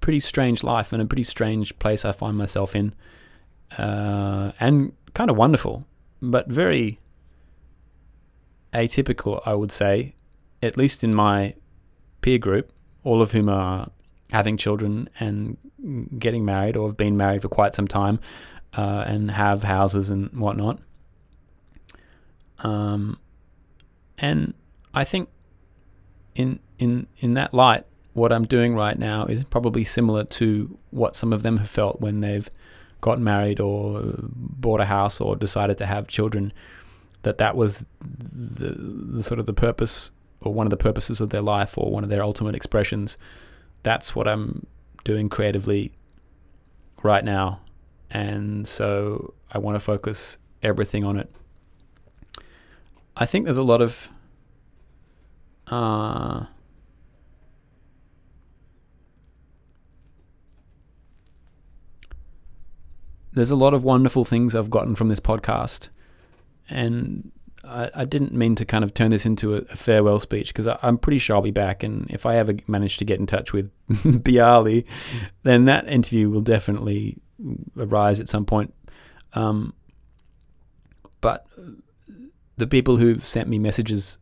pretty 0.00 0.20
strange 0.20 0.62
life 0.62 0.92
and 0.92 1.02
a 1.02 1.06
pretty 1.06 1.24
strange 1.24 1.78
place 1.78 2.04
I 2.04 2.12
find 2.12 2.36
myself 2.36 2.74
in. 2.74 2.94
Uh, 3.76 4.52
and 4.60 4.92
kind 5.14 5.30
of 5.30 5.36
wonderful, 5.36 5.84
but 6.22 6.48
very 6.48 6.98
atypical, 8.72 9.42
I 9.44 9.54
would 9.54 9.72
say, 9.72 10.14
at 10.62 10.76
least 10.76 11.04
in 11.04 11.14
my 11.14 11.54
peer 12.20 12.38
group, 12.38 12.72
all 13.04 13.22
of 13.22 13.32
whom 13.32 13.48
are 13.48 13.90
having 14.30 14.56
children 14.56 15.08
and 15.18 15.56
getting 16.18 16.44
married 16.44 16.76
or 16.76 16.88
have 16.88 16.96
been 16.96 17.16
married 17.16 17.42
for 17.42 17.48
quite 17.48 17.74
some 17.74 17.88
time 17.88 18.20
uh, 18.76 19.04
and 19.06 19.30
have 19.30 19.62
houses 19.62 20.10
and 20.10 20.30
whatnot. 20.32 20.80
Um, 22.58 23.18
and 24.18 24.54
I 24.94 25.04
think 25.04 25.28
in 26.34 26.60
in 26.78 27.06
in 27.18 27.34
that 27.34 27.52
light, 27.52 27.84
what 28.12 28.32
I'm 28.32 28.44
doing 28.44 28.74
right 28.74 28.98
now 28.98 29.26
is 29.26 29.44
probably 29.44 29.84
similar 29.84 30.24
to 30.24 30.78
what 30.90 31.14
some 31.14 31.32
of 31.32 31.42
them 31.42 31.58
have 31.58 31.68
felt 31.68 32.00
when 32.00 32.20
they've 32.20 32.48
got 33.00 33.18
married 33.18 33.60
or 33.60 34.02
bought 34.18 34.80
a 34.80 34.86
house 34.86 35.20
or 35.20 35.36
decided 35.36 35.78
to 35.78 35.86
have 35.86 36.08
children. 36.08 36.52
That 37.22 37.38
that 37.38 37.56
was 37.56 37.84
the, 38.00 38.74
the 38.78 39.22
sort 39.22 39.40
of 39.40 39.46
the 39.46 39.52
purpose 39.52 40.10
or 40.40 40.54
one 40.54 40.66
of 40.66 40.70
the 40.70 40.76
purposes 40.76 41.20
of 41.20 41.30
their 41.30 41.42
life 41.42 41.76
or 41.76 41.90
one 41.90 42.04
of 42.04 42.10
their 42.10 42.22
ultimate 42.22 42.54
expressions. 42.54 43.18
That's 43.82 44.14
what 44.14 44.28
I'm 44.28 44.66
doing 45.04 45.28
creatively 45.28 45.92
right 47.02 47.24
now. 47.24 47.60
And 48.10 48.66
so 48.68 49.34
I 49.52 49.58
want 49.58 49.74
to 49.74 49.80
focus 49.80 50.38
everything 50.62 51.04
on 51.04 51.18
it. 51.18 51.30
I 53.16 53.26
think 53.26 53.44
there's 53.44 53.58
a 53.58 53.64
lot 53.64 53.82
of 53.82 54.08
uh, 55.70 56.46
there's 63.32 63.50
a 63.50 63.56
lot 63.56 63.74
of 63.74 63.84
wonderful 63.84 64.24
things 64.24 64.54
I've 64.54 64.70
gotten 64.70 64.94
from 64.94 65.08
this 65.08 65.20
podcast, 65.20 65.88
and 66.68 67.30
I, 67.64 67.90
I 67.94 68.04
didn't 68.04 68.32
mean 68.32 68.54
to 68.56 68.64
kind 68.64 68.84
of 68.84 68.94
turn 68.94 69.10
this 69.10 69.26
into 69.26 69.54
a, 69.54 69.58
a 69.58 69.76
farewell 69.76 70.18
speech 70.18 70.52
because 70.52 70.74
I'm 70.82 70.98
pretty 70.98 71.18
sure 71.18 71.36
I'll 71.36 71.42
be 71.42 71.50
back, 71.50 71.82
and 71.82 72.10
if 72.10 72.26
I 72.26 72.36
ever 72.36 72.54
manage 72.66 72.96
to 72.98 73.04
get 73.04 73.20
in 73.20 73.26
touch 73.26 73.52
with 73.52 73.70
Bialy, 73.88 74.86
then 75.42 75.66
that 75.66 75.88
interview 75.88 76.30
will 76.30 76.40
definitely 76.40 77.18
arise 77.76 78.20
at 78.20 78.28
some 78.28 78.44
point. 78.44 78.74
Um, 79.34 79.74
but 81.20 81.46
the 82.56 82.66
people 82.66 82.96
who've 82.96 83.22
sent 83.22 83.48
me 83.48 83.58
messages 83.58 84.18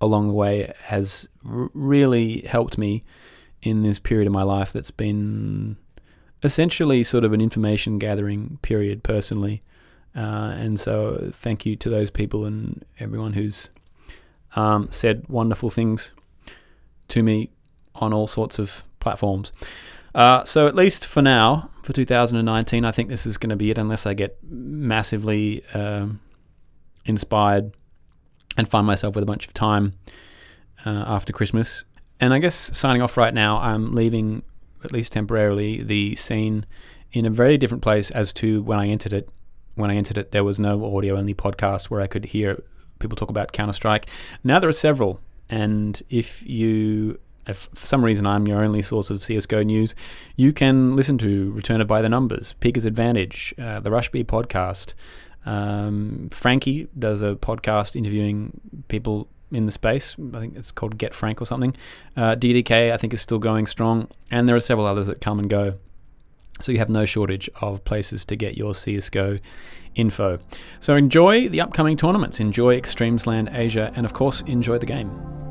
along 0.00 0.28
the 0.28 0.34
way 0.34 0.72
has 0.84 1.28
r- 1.44 1.70
really 1.74 2.40
helped 2.42 2.78
me 2.78 3.02
in 3.62 3.82
this 3.82 3.98
period 3.98 4.26
of 4.26 4.32
my 4.32 4.42
life 4.42 4.72
that's 4.72 4.90
been 4.90 5.76
essentially 6.42 7.02
sort 7.02 7.24
of 7.24 7.32
an 7.32 7.40
information 7.40 7.98
gathering 7.98 8.58
period 8.62 9.02
personally. 9.02 9.62
Uh, 10.16 10.52
and 10.56 10.80
so 10.80 11.30
thank 11.32 11.66
you 11.66 11.76
to 11.76 11.90
those 11.90 12.10
people 12.10 12.44
and 12.44 12.84
everyone 12.98 13.34
who's 13.34 13.68
um, 14.56 14.88
said 14.90 15.28
wonderful 15.28 15.70
things 15.70 16.12
to 17.08 17.22
me 17.22 17.50
on 17.94 18.12
all 18.12 18.26
sorts 18.26 18.58
of 18.58 18.82
platforms. 18.98 19.52
Uh, 20.14 20.42
so 20.44 20.66
at 20.66 20.74
least 20.74 21.06
for 21.06 21.22
now, 21.22 21.70
for 21.82 21.92
2019, 21.92 22.84
I 22.84 22.90
think 22.90 23.08
this 23.08 23.26
is 23.26 23.38
going 23.38 23.50
to 23.50 23.56
be 23.56 23.70
it, 23.70 23.78
unless 23.78 24.06
I 24.06 24.14
get 24.14 24.38
massively 24.42 25.64
um, 25.72 26.18
inspired 27.04 27.72
and 28.56 28.68
find 28.68 28.86
myself 28.86 29.14
with 29.14 29.22
a 29.22 29.26
bunch 29.26 29.46
of 29.46 29.54
time 29.54 29.94
uh, 30.84 31.04
after 31.06 31.32
Christmas. 31.32 31.84
And 32.18 32.34
I 32.34 32.38
guess 32.38 32.76
signing 32.76 33.02
off 33.02 33.16
right 33.16 33.32
now, 33.32 33.58
I'm 33.58 33.94
leaving, 33.94 34.42
at 34.84 34.92
least 34.92 35.12
temporarily, 35.12 35.82
the 35.82 36.16
scene 36.16 36.66
in 37.12 37.26
a 37.26 37.30
very 37.30 37.56
different 37.56 37.82
place 37.82 38.10
as 38.10 38.32
to 38.34 38.62
when 38.62 38.78
I 38.78 38.88
entered 38.88 39.12
it. 39.12 39.28
When 39.74 39.90
I 39.90 39.96
entered 39.96 40.18
it, 40.18 40.32
there 40.32 40.44
was 40.44 40.58
no 40.58 40.96
audio 40.96 41.16
only 41.16 41.34
podcast 41.34 41.86
where 41.86 42.00
I 42.00 42.06
could 42.06 42.26
hear 42.26 42.62
people 42.98 43.16
talk 43.16 43.30
about 43.30 43.52
Counter 43.52 43.72
Strike. 43.72 44.08
Now 44.44 44.58
there 44.58 44.68
are 44.68 44.74
several. 44.74 45.20
And 45.48 46.00
if 46.10 46.46
you, 46.46 47.18
if 47.46 47.68
for 47.74 47.86
some 47.86 48.04
reason 48.04 48.26
I'm 48.26 48.46
your 48.46 48.62
only 48.62 48.82
source 48.82 49.10
of 49.10 49.18
CSGO 49.18 49.64
news, 49.64 49.94
you 50.36 50.52
can 50.52 50.94
listen 50.94 51.18
to 51.18 51.50
Return 51.52 51.80
of 51.80 51.88
By 51.88 52.02
the 52.02 52.08
Numbers, 52.08 52.54
Peeker's 52.60 52.84
Advantage, 52.84 53.54
uh, 53.58 53.80
the 53.80 53.90
Rush 53.90 54.10
B 54.10 54.22
podcast, 54.22 54.92
um, 55.46 56.28
Frankie 56.32 56.88
does 56.98 57.22
a 57.22 57.34
podcast 57.34 57.96
interviewing 57.96 58.60
people 58.88 59.28
in 59.50 59.66
the 59.66 59.72
space. 59.72 60.16
I 60.34 60.40
think 60.40 60.56
it's 60.56 60.70
called 60.70 60.98
Get 60.98 61.14
Frank 61.14 61.40
or 61.40 61.44
something. 61.44 61.76
Uh, 62.16 62.36
DDK, 62.36 62.92
I 62.92 62.96
think, 62.96 63.12
is 63.12 63.20
still 63.20 63.38
going 63.38 63.66
strong. 63.66 64.08
And 64.30 64.48
there 64.48 64.56
are 64.56 64.60
several 64.60 64.86
others 64.86 65.06
that 65.08 65.20
come 65.20 65.38
and 65.38 65.48
go. 65.48 65.72
So 66.60 66.72
you 66.72 66.78
have 66.78 66.90
no 66.90 67.04
shortage 67.04 67.48
of 67.60 67.84
places 67.84 68.24
to 68.26 68.36
get 68.36 68.56
your 68.56 68.72
CSGO 68.72 69.40
info. 69.94 70.38
So 70.78 70.94
enjoy 70.94 71.48
the 71.48 71.60
upcoming 71.60 71.96
tournaments, 71.96 72.38
enjoy 72.38 72.78
Extremesland 72.78 73.56
Asia, 73.56 73.92
and 73.96 74.04
of 74.04 74.12
course, 74.12 74.42
enjoy 74.42 74.78
the 74.78 74.86
game. 74.86 75.49